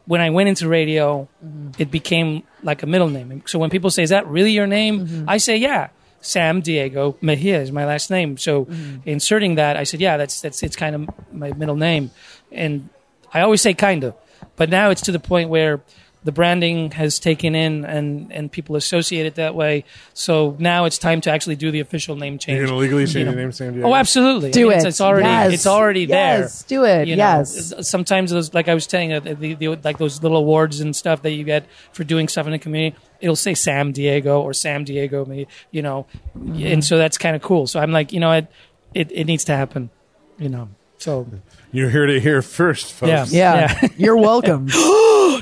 [0.06, 1.82] when I went into radio, Mm-hmm.
[1.82, 3.42] it became like a middle name.
[3.46, 5.28] So when people say, "Is that really your name?" Mm-hmm.
[5.28, 5.88] I say, "Yeah,"
[6.20, 8.36] Sam Diego Mejia is my last name.
[8.36, 8.66] So
[9.06, 12.10] inserting that, I said, yeah, that's that's it's kind of my middle name,
[12.52, 12.88] and
[13.32, 14.14] I always say kind of,
[14.56, 15.80] but now it's to the point where
[16.24, 19.84] the branding has taken in and and people associate it that way.
[20.14, 22.58] So now it's time to actually do the official name change.
[22.58, 23.30] You're gonna legally change You know.
[23.32, 23.88] your name, San Diego.
[23.88, 24.50] Oh, absolutely.
[24.50, 24.76] Do I mean, it.
[24.78, 25.52] It's, it's already Yes.
[25.52, 26.78] it's already Yes, there.
[26.80, 27.08] do it.
[27.08, 27.72] You know, Yes.
[27.88, 31.22] Sometimes those, like I was saying, uh, the, the, like those little awards and stuff
[31.22, 34.84] that you get for doing stuff in the community, it'll say Sam Diego or Sam
[34.84, 37.66] Diego, me, you know, and so that's kind of cool.
[37.66, 38.46] So I'm like, you know, it,
[38.92, 39.90] it it needs to happen,
[40.38, 40.68] you know.
[40.98, 41.26] So
[41.70, 43.32] You heard it here first, folks.
[43.32, 43.76] Yeah.
[43.80, 43.88] Yeah.
[43.96, 44.66] You're welcome.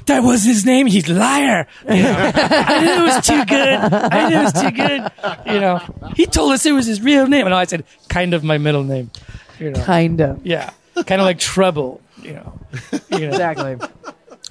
[0.07, 0.87] that was his name.
[0.87, 1.67] He's liar.
[1.89, 2.31] You know?
[2.35, 3.79] I knew it was too good.
[3.93, 5.53] I knew it was too good.
[5.55, 8.43] You know, he told us it was his real name, and I said, kind of
[8.43, 9.11] my middle name.
[9.61, 10.45] You know, kind of.
[10.45, 12.01] yeah, kind of like trouble.
[12.23, 12.59] You know,
[13.11, 13.29] you know.
[13.29, 13.77] Exactly.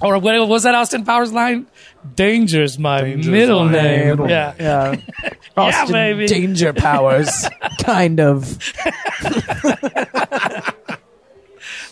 [0.00, 1.66] Or what was that Austin Powers line?
[2.14, 4.08] Danger's my Danger's middle my name.
[4.08, 4.54] middle yeah.
[4.58, 4.96] Yeah.
[5.56, 6.26] Yeah, Austin baby.
[6.26, 7.48] Danger Powers.
[7.82, 8.58] kind of.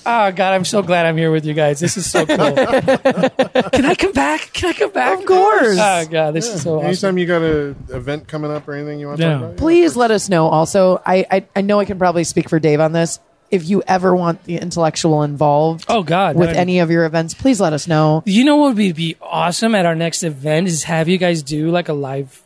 [0.07, 1.81] Oh God, I'm so glad I'm here with you guys.
[1.81, 2.37] This is so cool.
[2.37, 4.51] Can I come back?
[4.53, 5.19] Can I come back?
[5.21, 5.79] Of course.
[5.81, 6.87] Oh God, this is so awesome.
[6.87, 9.33] Anytime you got a event coming up or anything you want to Yeah.
[9.35, 9.57] talk about?
[9.57, 10.47] Please let us know.
[10.49, 13.19] Also, I, I I know I can probably speak for Dave on this.
[13.51, 17.05] If you ever want the Intellexual involved Oh God, with that'd be- any of your
[17.05, 18.23] events, please let us know.
[18.27, 21.71] You know what would be awesome at our next event is have you guys do
[21.71, 22.43] like a live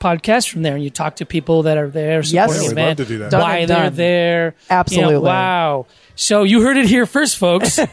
[0.00, 2.50] podcast from there and you talk to people that are there supporting Yes.
[2.50, 3.30] the Yeah, we'd event, love to do that.
[3.30, 3.94] Done why and they're done.
[3.94, 4.44] there.
[4.44, 5.16] You know, Absolutely.
[5.18, 5.86] wow.
[6.16, 7.76] So you heard it here first, folks.
[7.76, 7.90] the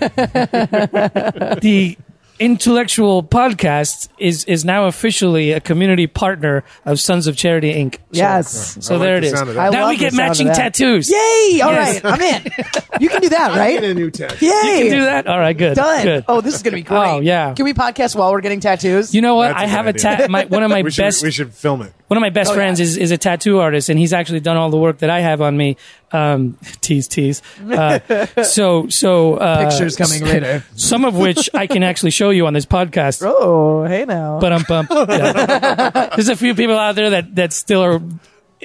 [2.39, 7.95] Intellexual podcast is is now officially a community partner of Sons of Charity Inc.
[7.95, 8.77] So- Yes.
[8.83, 9.35] So I like there the it is.
[9.39, 9.47] that.
[9.59, 10.55] I now love we the get sound of matching that.
[10.55, 11.09] tattoos.
[11.11, 11.61] Yay!
[11.61, 12.03] All Yes.
[12.03, 12.51] right, I'm in.
[12.99, 13.79] You can do that, right?
[13.79, 14.45] Get a new tattoo.
[14.45, 14.51] Yay!
[14.51, 15.27] You can do that?
[15.27, 15.75] All right, good.
[15.75, 16.03] Done.
[16.03, 16.25] Good.
[16.27, 17.09] Oh, this is gonna be oh, great.
[17.11, 17.53] Oh, yeah.
[17.55, 19.13] Can we podcast while we're getting tattoos?
[19.13, 19.49] You know what?
[19.49, 20.01] That's a I good have a idea.
[20.01, 20.29] tat.
[20.31, 21.93] My, one of my We should, best we should film it.
[22.11, 22.83] One of my best Oh, friends yeah.
[22.83, 25.39] is, is a tattoo artist, and he's actually done all the work that I have
[25.39, 25.77] on me.
[26.11, 27.41] Um, tease, tease.
[27.65, 27.99] Uh,
[28.43, 30.61] so, so uh, Pictures coming later.
[30.75, 33.23] Some of which I can actually show you on this podcast.
[33.25, 34.41] Oh, hey now.
[34.41, 34.89] But um, bump.
[34.91, 36.09] Yeah.
[36.13, 38.01] There's a few people out there that that still are.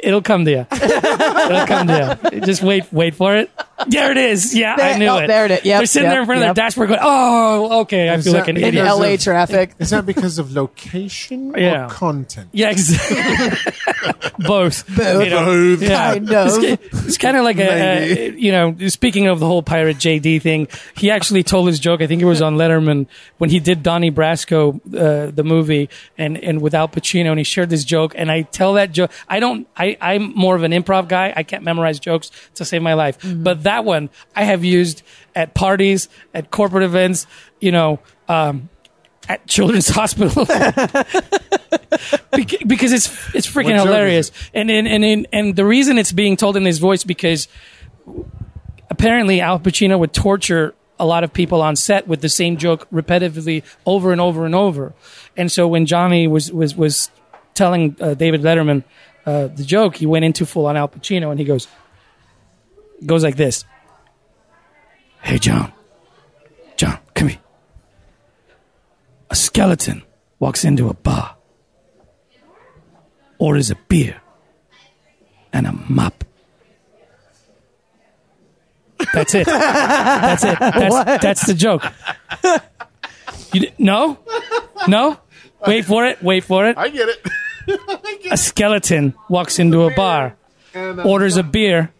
[0.03, 0.66] It'll come to you.
[0.72, 2.40] It'll come to you.
[2.40, 3.51] Just wait, wait for it.
[3.88, 4.55] There it is.
[4.55, 5.26] Yeah, I knew oh, it.
[5.26, 5.64] there it is.
[5.64, 6.57] Yep, They're sitting there yep, in front of yep.
[6.57, 8.86] their dashboard going, "Oh, okay." I feel that like an because in idiot.
[8.86, 9.74] of- LA traffic.
[9.78, 11.86] Is that because of location Yeah.
[11.86, 12.49] or content?
[12.53, 13.72] Yeah, exactly.
[14.38, 14.86] Both.
[14.97, 15.24] Both.
[15.24, 15.82] You know, Both.
[15.82, 16.12] Yeah.
[16.12, 16.64] Kind of.
[16.64, 20.40] It's, it's kind of like a, a, you know, speaking of the whole pirate JD
[20.40, 22.01] thing, he actually told his joke.
[22.01, 23.07] I think it was on Letterman
[23.38, 27.44] when he did Donnie Brasco, uh, the movie, and and with Al Pacino, and he
[27.44, 28.14] shared this joke.
[28.16, 29.11] And I tell that joke.
[29.28, 29.68] I don't.
[29.76, 31.32] I I'm more of an improv guy.
[31.37, 33.18] I can't memorize jokes to save my life.
[33.24, 35.03] But that one I have used
[35.34, 37.26] at parties, at corporate events.
[37.61, 38.01] You know.
[38.28, 38.68] Um,
[39.28, 40.45] at Children's Hospital
[42.66, 44.28] because it's it's freaking What hilarious.
[44.28, 44.51] it?
[44.55, 47.49] And and and and and the reason it's being told in his voice because
[48.91, 52.89] apparently Al Pacino would torture a lot of people on set with the same joke
[52.91, 54.95] repetitively over and over and over.
[55.37, 57.11] And so when Johnny was was was
[57.55, 58.84] telling uh, David Letterman
[59.27, 61.66] uh, the joke, he went into full on Al Pacino and he goes
[63.05, 63.64] goes like this.
[65.20, 65.72] Hey John.
[66.77, 67.39] John, come here.
[69.31, 70.03] A skeleton
[70.39, 71.37] walks into a bar,
[73.39, 74.20] orders a beer
[75.53, 76.22] and a mop.
[79.12, 79.47] That's it.
[79.47, 80.59] That's it.
[80.59, 81.83] That's, that's the joke.
[83.53, 84.18] You, di- no?
[84.89, 85.18] No?
[85.66, 86.22] Wait for it.
[86.22, 86.77] Wait for it.
[86.79, 87.27] I get it.
[88.31, 90.37] A skeleton walks into a bar,
[91.05, 91.93] orders a beer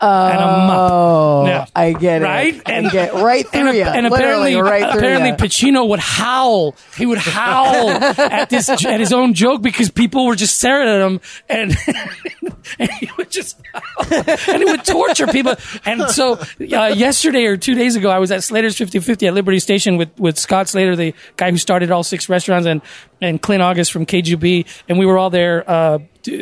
[0.00, 0.90] and a mop.
[0.92, 1.66] Oh, Yeah.
[1.74, 2.24] I get it.
[2.24, 2.62] Right?
[2.66, 3.82] I And- get right through and, you.
[3.84, 5.36] and Literally apparently, right through apparently ya.
[5.36, 6.74] Pacino would howl.
[6.96, 11.00] He would howl at this at his own joke because people were just staring at
[11.00, 11.76] him, and,
[12.78, 14.06] and he would just howl,
[14.48, 15.54] and he would torture people.
[15.84, 19.58] And so, uh, yesterday or two days ago, I was at Slater's 50-50 at Liberty
[19.58, 22.82] Station with with Scott Slater, the guy who started all six restaurants, and
[23.20, 25.98] and Clint August from KGB, and we were all there uh,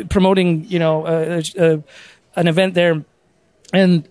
[0.09, 1.77] promoting, you know, uh, uh,
[2.35, 3.03] an event there
[3.73, 4.07] and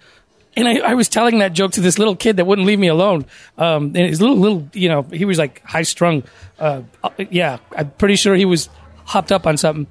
[0.56, 2.88] and I, I was telling that joke to this little kid that wouldn't leave me
[2.88, 3.26] alone.
[3.58, 6.24] Um, and his little little, you know, he was like high strung.
[6.58, 8.68] Uh, uh, yeah, I'm pretty sure he was
[9.04, 9.86] hopped up on something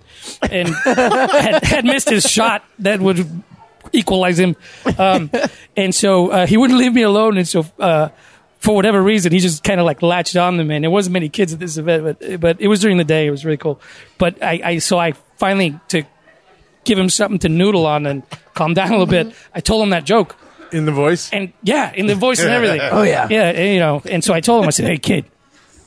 [0.50, 3.30] and had, had missed his shot that would
[3.94, 4.56] equalize him.
[4.98, 5.30] Um,
[5.78, 7.38] and so uh, he wouldn't leave me alone.
[7.38, 7.66] And so.
[7.80, 8.10] Uh,
[8.58, 10.76] for whatever reason, he just kind of like latched on to me.
[10.76, 13.28] And there wasn't many kids at this event, but but it was during the day.
[13.28, 13.80] It was really cool.
[14.18, 16.04] But I, I so I finally to
[16.86, 18.24] give him something to noodle on and
[18.54, 19.28] calm down a little bit.
[19.28, 19.52] Mm-hmm.
[19.58, 20.36] I told him that joke,
[20.72, 21.30] In the voice?
[21.34, 22.80] and yeah, in the voice and everything.
[22.92, 23.28] Oh, yeah.
[23.30, 24.02] yeah, and, you know.
[24.10, 25.26] And so I told him, I said, "Hey, kid,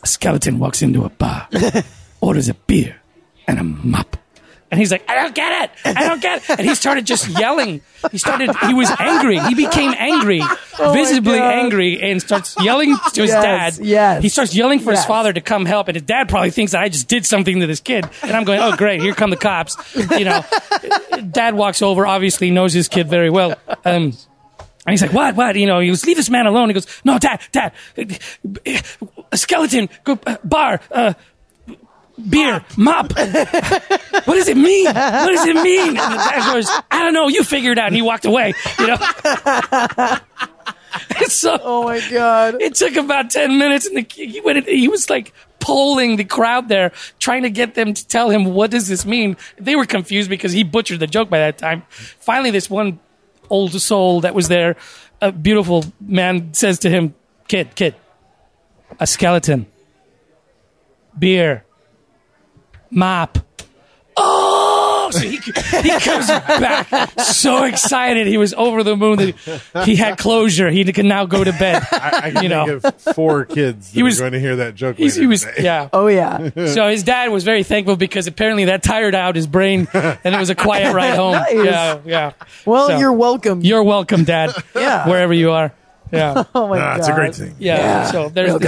[0.02, 1.48] a skeleton walks into a bar,
[2.20, 2.96] orders a beer
[3.46, 4.16] and a mop,
[4.70, 5.96] And he's like, I don't get it.
[5.96, 6.58] I don't get it.
[6.58, 7.80] And he started just yelling.
[8.12, 9.38] He started, he was angry.
[9.38, 10.42] He became angry,
[10.92, 13.84] visibly angry, and starts yelling to his Yes, dad.
[13.86, 14.22] yes.
[14.22, 15.88] He starts yelling for his father to come help.
[15.88, 18.06] And his dad probably thinks that I just did something to this kid.
[18.22, 19.00] And I'm going, oh, great.
[19.00, 19.76] Here come the cops.
[19.94, 20.44] You know,
[21.30, 23.54] dad walks over, obviously knows his kid very well.
[23.86, 24.12] Um,
[24.86, 25.56] and he's like, what, what?
[25.56, 26.68] You know, he goes, leave this man alone.
[26.68, 27.72] He goes, no, dad, dad,
[29.32, 31.14] a skeleton, go, uh, bar, uh,
[32.28, 33.12] beer, mop.
[33.16, 34.86] what does it mean?
[34.86, 34.94] What
[35.30, 35.88] does it mean?
[35.88, 37.28] And the dad goes, I don't know.
[37.28, 37.86] You figure it out.
[37.88, 38.54] And he walked away.
[38.78, 38.96] You know.
[41.26, 42.56] So Oh my god.
[42.60, 44.66] it took about ten minutes, and the, he went.
[44.66, 48.70] He was like polling the crowd there, trying to get them to tell him what
[48.70, 49.36] does this mean.
[49.58, 51.82] They were confused because he butchered the joke by that time.
[51.90, 52.98] Finally, this one
[53.50, 54.76] old soul that was there,
[55.20, 57.14] a beautiful man, says to him,
[57.48, 57.94] "Kid, kid,
[58.98, 59.66] a skeleton,
[61.18, 61.64] beer,
[62.90, 63.38] mop."
[64.20, 68.26] Oh, so he, he comes back so excited.
[68.26, 69.16] He was over the moon.
[69.72, 70.70] That he had closure.
[70.70, 71.86] He can now go to bed.
[71.92, 72.80] I, I can You know.
[72.80, 74.98] think of four kids that He was- going to hear that joke.
[74.98, 75.62] Later he was, today.
[75.62, 75.88] yeah.
[75.92, 76.50] Oh yeah.
[76.66, 80.38] So his dad was very thankful because apparently that tired out his brain, and it
[80.38, 81.34] was a quiet ride home.
[81.38, 81.54] Nice.
[81.64, 82.32] Yeah, yeah.
[82.66, 83.60] Well, So, you're welcome.
[83.60, 84.52] You're welcome, Dad.
[84.74, 85.06] Yeah.
[85.08, 85.72] wherever you are.
[86.10, 86.98] Yeah, oh my Ah, god.
[86.98, 87.54] it's a great thing.
[87.60, 87.76] yeah.
[87.76, 88.10] Yeah.
[88.10, 88.58] So there's.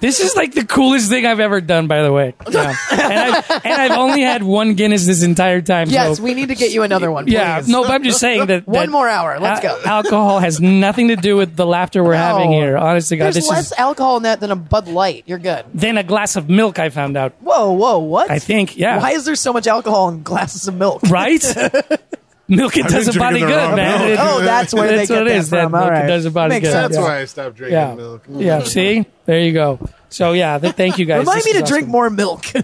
[0.00, 2.34] This is like the coolest thing I've ever done, by the way.
[2.50, 2.74] Yeah.
[2.92, 5.88] and, I've, and I've only had one Guinness this entire time.
[5.88, 7.28] Yes, so, we need to get you another one.
[7.28, 7.62] yeah.
[7.66, 9.38] No, but I'm just saying that One more hour.
[9.40, 9.82] Let's al- go.
[9.84, 12.76] Alcohol has nothing to do with the laughter we're having here.
[12.76, 15.24] Honestly, God, There's this less is alcohol in that than a Bud Light.
[15.26, 15.64] You're good.
[15.74, 16.78] then a glass of milk.
[16.78, 17.32] I found out.
[17.40, 18.30] Whoa, whoa, what?
[18.30, 18.98] I think, yeah.
[18.98, 21.02] Why is there so much alcohol in glasses of milk?
[21.04, 21.42] right?
[22.48, 23.98] Milk it does a body good, man.
[24.00, 24.10] milk.
[24.10, 25.72] It- Oh, that's where they get what it that is, that from.
[25.72, 26.06] milk All right.
[26.06, 26.72] does a body Makes good.
[26.72, 26.88] sense.
[26.94, 27.02] That's Yeah.
[27.12, 28.24] why I stopped drinking yeah, milk.
[28.30, 28.62] yeah.
[28.64, 29.80] See, there you go.
[30.10, 31.20] So yeah, th- thank you guys.
[31.20, 32.44] Remind This me to is drink more milk.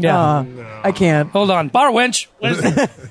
[0.00, 0.16] Yeah.
[0.16, 0.44] Uh,
[0.84, 1.28] I can't.
[1.30, 2.28] Hold on, bar wench.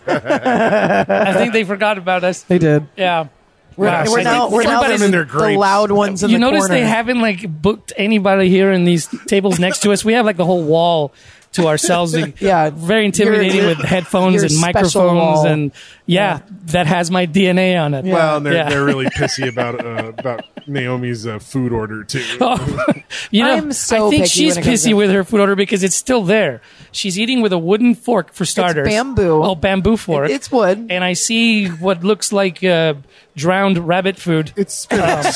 [0.07, 2.43] I think they forgot about us.
[2.43, 2.87] They did.
[2.95, 3.27] Yeah.
[3.75, 6.29] We're, Wow, we're so now we're now them the, in their the loud ones in
[6.31, 6.75] you the notice corner.
[6.75, 10.03] they haven't like booked anybody here in these tables next to us.
[10.03, 11.13] We have like the whole wall
[11.57, 12.15] to ourselves.
[12.39, 12.69] Yeah.
[12.71, 15.71] very intimidating with headphones and microphones and
[16.05, 18.05] yeah, that has my DNA on it.
[18.05, 18.69] Well, and they're, Yeah.
[18.69, 22.23] they're really pissy about uh, about Naomi's uh, food order too.
[22.41, 22.85] Oh,
[23.31, 25.41] you know, I'm so I think picky she's when it comes pissy with her food
[25.41, 26.61] order because it's still there.
[26.93, 28.87] She's eating with a wooden fork for starters.
[28.87, 29.43] bamboo.
[29.43, 30.29] Oh, bamboo fork.
[30.29, 30.87] It's wood.
[30.89, 32.93] and I see what looks like uh,
[33.35, 34.51] drowned rabbit food.
[34.55, 35.35] It's spinach.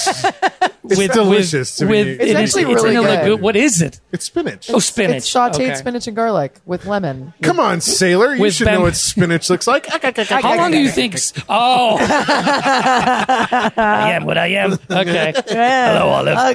[0.83, 1.75] It's with, delicious.
[1.77, 2.13] to With, me.
[2.13, 3.19] It's it is- actually it's really in a good.
[3.19, 3.41] lagoon.
[3.41, 3.99] What is it?
[4.11, 4.69] It's spinach.
[4.71, 5.17] Oh, spinach.
[5.17, 5.75] It's sauteed Okay.
[5.75, 7.33] spinach and garlic with lemon.
[7.43, 8.33] Come on, sailor.
[8.35, 9.85] You should bam- know what spinach looks like.
[9.87, 11.15] How long do you think?
[11.47, 14.73] Oh, I am what I am.
[14.89, 15.33] Okay.
[15.47, 16.37] Hello, Olive.
[16.37, 16.53] Uh,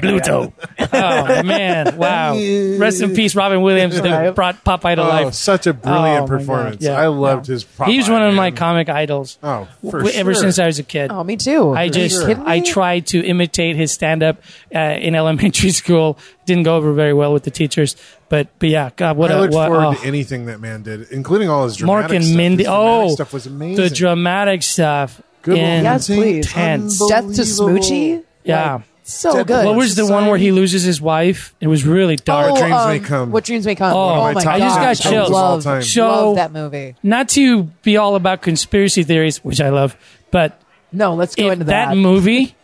[0.00, 0.52] Bluto.
[0.92, 1.96] Oh man!
[2.00, 2.34] Wow.
[2.78, 5.34] Rest in peace, Robin Williams, who brought Popeye to Oh, life.
[5.34, 6.82] such a Oh, brilliant my performance.
[6.82, 7.52] Yeah, I loved yeah.
[7.54, 7.64] his.
[7.64, 9.38] Popeye, He's one of my comic idols.
[9.42, 10.42] Oh, for w- ever sure.
[10.42, 11.10] since I was a kid.
[11.12, 11.70] Oh, me too.
[11.70, 14.42] I Are you just I tried to imitate his stand up
[14.74, 16.18] uh, in elementary school.
[16.46, 17.96] Didn't go over very well with the teachers,
[18.28, 19.94] but but yeah, God, what I a looked what, forward oh.
[19.94, 22.36] to anything that man did, including all his dramatic Mork and stuff.
[22.36, 22.64] Mindy.
[22.66, 23.84] Oh, stuff was amazing.
[23.84, 25.20] the dramatic stuff.
[25.42, 26.46] Good in- old Yes, please.
[26.46, 27.08] Intense.
[27.08, 28.24] Death to Smoochy.
[28.44, 28.74] Yeah.
[28.74, 29.66] Like, so Death- good.
[29.66, 31.54] What was the one where he loses his wife?
[31.60, 32.52] It was really dark.
[32.52, 33.30] Oh, Dreams um, May Come.
[33.32, 33.92] What dreams may come.
[33.92, 34.54] Oh, Oh, my my god!
[34.54, 35.30] I just got chills.
[35.30, 35.82] love, All time.
[35.82, 36.94] So- love that movie.
[37.02, 39.96] Not to be all about conspiracy theories, which I love,
[40.30, 40.60] but
[40.92, 41.96] No, let's go if into that that.
[41.96, 42.54] movie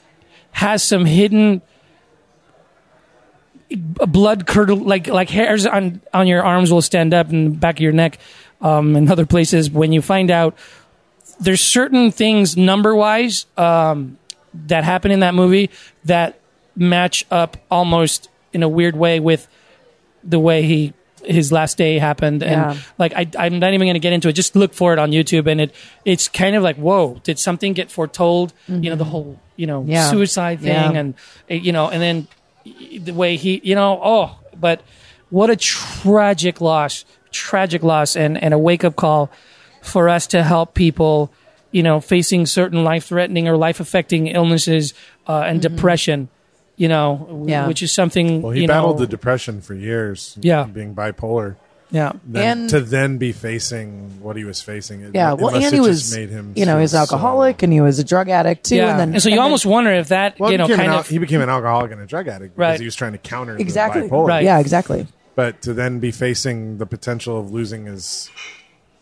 [0.56, 1.60] has some hidden
[3.70, 7.76] blood curdle like like hairs on on your arms will stand up in the back
[7.76, 8.18] of your neck
[8.62, 9.70] um and other places.
[9.70, 10.56] When you find out
[11.38, 14.16] there's certain things number wise um
[14.54, 15.68] that happen in that movie
[16.06, 16.40] that
[16.74, 19.46] match up almost in a weird way with
[20.24, 20.94] the way he
[21.26, 22.82] his last day happened and Yeah.
[22.98, 25.10] like I, i'm not even going to get into it just look for it on
[25.10, 25.74] youtube and it
[26.04, 29.80] it's kind of like whoa did something get foretold you know the whole you know
[29.82, 29.90] Mm-hmm.
[29.90, 30.10] Yeah.
[30.10, 30.98] suicide thing Yeah.
[31.00, 31.14] and
[31.48, 32.28] you know and then
[33.04, 34.82] the way he you know oh but
[35.30, 39.30] what a tragic loss tragic loss and and a wake-up call
[39.82, 41.32] for us to help people
[41.72, 44.94] you know facing certain life-threatening or life-affecting illnesses
[45.26, 46.28] uh, and depression
[46.76, 47.44] you know.
[47.48, 47.66] Yeah.
[47.66, 50.36] which is something Well, he you battled know, the depression for years.
[50.40, 50.64] Yeah.
[50.64, 51.56] being bipolar.
[51.90, 55.64] yeah Then, And- to then be facing what he was facing, it, yeah, well, must
[55.66, 56.52] and he was, made him.
[56.56, 58.76] you know, feel he's so- alcoholic and he was a drug addict too.
[58.76, 60.82] yeah And then, and so you then- almost wonder if that Well, you know kind
[60.90, 62.80] al- of he became an alcoholic and a drug addict because Right.
[62.80, 64.26] he was trying to counter exactly, the bipolar.
[64.28, 64.44] Right.
[64.44, 65.06] yeah, exactly.
[65.36, 68.30] But to then be facing the potential of losing his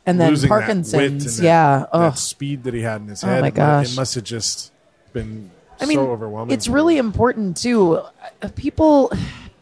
[0.05, 1.79] And then losing that wit and Parkinson's, that, yeah.
[1.79, 3.31] that Oh, speed that he had in his head.
[3.31, 3.41] Oh head.
[3.43, 3.93] my gosh.
[3.93, 4.70] it must have just
[5.14, 5.51] been
[5.81, 6.53] I mean, so overwhelming.
[6.55, 7.97] it's really important too.
[7.97, 9.12] Uh, People,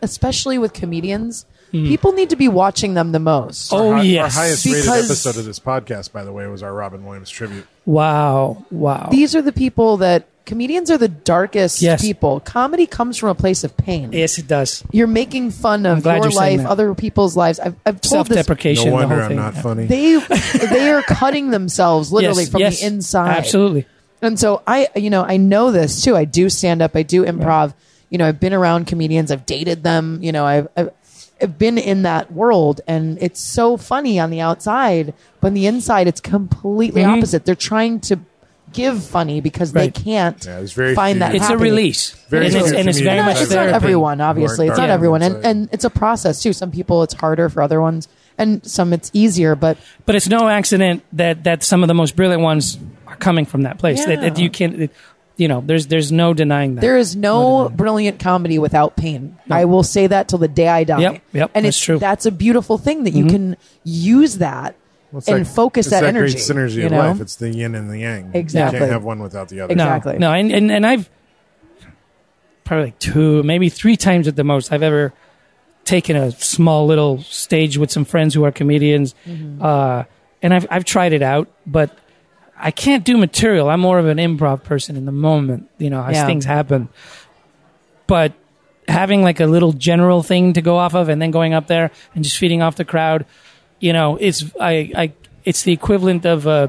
[0.00, 3.72] especially with comedians, people need to be watching them the most.
[3.72, 4.36] Oh Our- yes.
[4.36, 7.30] Our highest rated Because- episode of this podcast, by the way, was our Robin Williams
[7.30, 7.66] tribute.
[7.86, 8.64] Wow.
[8.70, 9.08] Wow.
[9.10, 12.02] These are the people that comedians are the darkest Yes.
[12.02, 12.40] people.
[12.40, 14.10] Comedy comes from a place of pain.
[14.12, 14.82] yes, it does.
[14.90, 16.72] You're making fun of glad your you're saying life, that.
[16.72, 17.60] other people's lives.
[17.60, 18.34] I've, I've told this.
[18.34, 18.86] Self-deprecation.
[18.86, 19.36] No the wonder whole I'm thing.
[19.38, 19.86] not funny.
[19.86, 20.18] They
[20.66, 23.36] they are cutting themselves literally Yes, from yes, the inside.
[23.38, 23.86] Absolutely.
[24.22, 26.16] And so I, you know, I know this too.
[26.16, 26.92] I do stand up.
[26.94, 27.74] I do improv.
[28.08, 29.30] You know, I've been around comedians.
[29.30, 30.20] I've dated them.
[30.22, 30.90] You know, I've, I've,
[31.40, 35.66] I've been in that world, and it's so funny on the outside, but on the
[35.66, 37.16] inside, it's completely Mhm.
[37.18, 37.44] opposite.
[37.44, 38.20] They're trying to
[38.72, 39.92] give funny because Right.
[39.92, 41.34] they can't Yeah, there's very find that.
[41.34, 42.10] It's a release.
[42.30, 44.68] Very and it's, and it's very much it's not everyone, obviously.
[44.68, 46.52] It's not dark everyone, and, and it's a process too.
[46.52, 48.06] Some people it's harder for other ones,
[48.38, 49.56] and some it's easier.
[49.56, 53.46] But But it's no accident that, that some of the most brilliant ones are coming
[53.46, 54.04] from that place.
[54.04, 54.90] That, that you can't, it-
[55.38, 56.82] you know, there's there's no denying that.
[56.82, 59.38] There is no brilliant comedy without pain.
[59.50, 61.00] I will say that till the day I die.
[61.00, 61.94] Yep, yep, and that's it's true.
[61.96, 62.00] Mm-hmm.
[62.00, 64.76] that's a beautiful thing that you can use that
[65.10, 66.34] Well, and that- focus that, that energy.
[66.34, 66.98] great synergy you of know?
[66.98, 67.20] life.
[67.22, 68.30] It's the yin and the yang.
[68.34, 68.76] Exactly.
[68.76, 69.74] You can't have one without the other.
[69.74, 70.18] no, Exactly.
[70.18, 71.08] No, and, and and I've
[72.64, 75.12] probably like two, maybe three times at the most I've ever
[75.84, 79.62] taken a small little stage with some friends who are comedians, Mm-hmm.
[79.64, 80.04] uh,
[80.42, 81.96] and I've I've tried it out, but
[82.64, 83.68] I can't do material.
[83.68, 86.26] I'm more of an improv person in the moment, you know, as Yeah.
[86.26, 86.88] things happen.
[88.06, 88.32] But
[88.88, 91.90] having like a little general thing to go off of, and then going up there
[92.14, 93.26] and just feeding off the crowd,
[93.80, 95.12] you know, it's I, I
[95.44, 96.68] it's the equivalent of uh,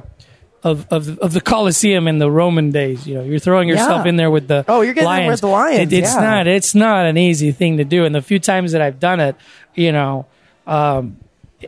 [0.64, 3.06] of, of of the Colosseum in the Roman days.
[3.06, 4.10] You know, you're throwing yourself Yeah.
[4.10, 5.32] in there with the Oh, you're getting in lions.
[5.32, 6.22] with the lions, It- it's yeah.
[6.22, 8.06] not it's not an easy thing to do.
[8.06, 9.36] And the few times that I've done it,
[9.76, 10.26] you know,
[10.66, 11.18] um,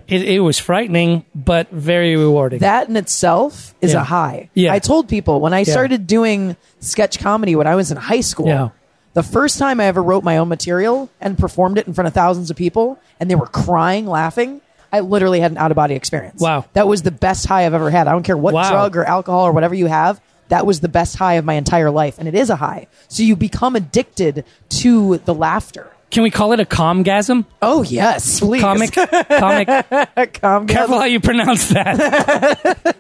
[0.08, 2.60] it, it was frightening but very rewarding.
[2.60, 4.02] that in itself is Yeah.
[4.02, 4.50] a high.
[4.54, 4.74] Yeah.
[4.74, 8.48] I told people when I started doing sketch comedy when I was in high school.
[8.48, 8.70] Yeah.
[9.14, 12.14] The first time I ever wrote my own material and performed it in front of
[12.14, 15.96] thousands of people and they were crying, laughing, I literally had an out of body
[15.96, 16.42] experience.
[16.42, 16.66] Wow.
[16.74, 18.08] That was the best high I've ever had.
[18.08, 18.70] I don't care what Wow.
[18.70, 20.20] drug or alcohol or whatever you have.
[20.50, 22.16] That was the best high of my entire life.
[22.20, 22.88] And it is a high.
[23.08, 25.88] So you become addicted to the laughter.
[26.12, 27.46] Can we call it a comgasm?
[27.62, 28.40] Oh, yes.
[28.40, 28.62] Please.
[28.62, 29.68] Comic, comic.
[29.68, 30.68] Comgasm.
[30.70, 32.96] Careful how you pronounce that.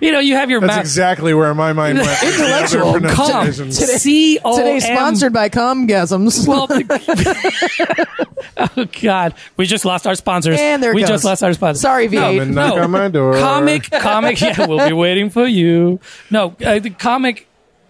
[0.00, 0.80] you know, you have your That's mouth.
[0.80, 2.08] exactly where my mind went.
[2.22, 2.92] with the other Intellectual.
[2.92, 3.78] pronunciations.
[3.78, 3.88] Com.
[3.98, 4.58] C O M.
[4.58, 6.48] Today sponsored by Comgasms.
[6.48, 6.66] Well,
[8.76, 10.58] oh God, we just lost our sponsors.
[10.58, 11.10] And there it we goes.
[11.10, 11.82] just lost our sponsors.
[11.82, 12.20] Sorry, V8.
[12.20, 13.34] Come and knock on my door.
[13.34, 14.40] Comic, comic.
[14.40, 16.00] Yeah, we'll be waiting for you.
[16.30, 17.46] No, uh, the comic,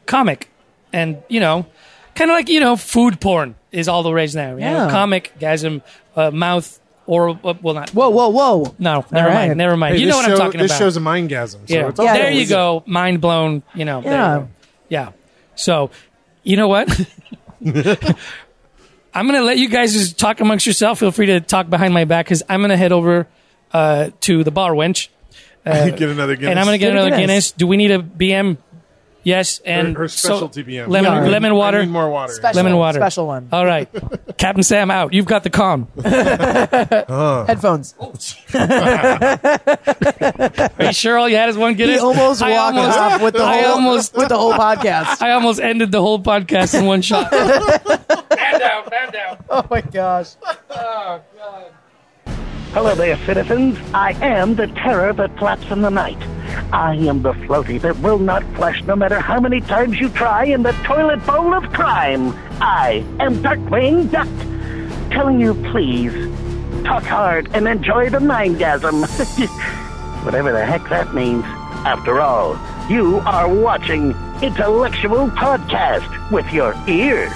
[0.07, 0.51] comic,
[0.93, 1.65] and you know,
[2.15, 4.55] kind of like you know, food porn is all the rage now.
[4.55, 4.91] You know, Yeah.
[4.91, 5.83] comic, gasm,
[6.17, 7.91] uh, mouth, or uh, well, not.
[7.91, 8.75] whoa, whoa, whoa.
[8.79, 9.47] No, never All right.
[9.49, 9.59] mind.
[9.59, 9.97] Never mind.
[9.97, 10.79] Hey, you know this what I'm talking this about.
[10.79, 11.69] This show's a mindgasm.
[11.69, 12.83] So yeah, it's Yeah, there you go.
[12.87, 13.63] Mind blown.
[13.75, 14.01] You know.
[14.03, 14.37] there you Yeah.
[14.39, 14.49] go.
[14.89, 15.09] Yeah.
[15.57, 15.91] So,
[16.43, 16.89] you know what?
[19.13, 21.01] I'm going to let you guys just talk amongst yourself.
[21.01, 23.27] Feel free to talk behind my back because I'm going to head over
[23.73, 25.09] uh, to the bar wench.
[25.65, 26.51] Get another Guinness.
[26.51, 27.21] And I'm going to get Get another Guinness.
[27.27, 27.53] Guinness.
[27.53, 28.57] Do we need a BM?
[29.23, 29.61] Yes.
[29.65, 30.89] And her so- specialty BM.
[30.89, 31.29] Lemon, Yeah.
[31.29, 31.81] lemon I water.
[31.85, 32.33] need more water.
[32.33, 32.99] Special, Lemon water.
[32.99, 33.49] Special one.
[33.53, 33.89] All right.
[34.39, 35.13] Captain Sam out.
[35.13, 35.89] You've got the com.
[37.47, 37.95] Headphones.
[38.01, 38.13] Oh,
[40.79, 42.01] Are you sure all you had is one He Guinness?
[42.01, 45.21] almost I walked almost- off with the whole almost with the whole podcast.
[45.23, 47.31] I almost ended the whole podcast in one shot.
[47.33, 49.45] man down, man down.
[49.51, 50.35] Oh my gosh.
[50.71, 51.21] Oh,
[52.73, 53.77] Hello there, citizens.
[53.93, 56.23] I am the terror that flaps in the night.
[56.73, 60.45] I am the floaty that will not flush no matter how many times you try
[60.45, 62.33] in the toilet bowl of crime.
[62.63, 64.29] I am Darkwing Duck,
[65.11, 66.15] telling you please,
[66.85, 69.01] talk hard and enjoy the mindgasm.
[70.25, 71.45] Whatever the heck that means.
[71.45, 72.57] After all,
[72.89, 74.13] you are watching
[74.43, 77.33] Intellexual Podcast with your ears.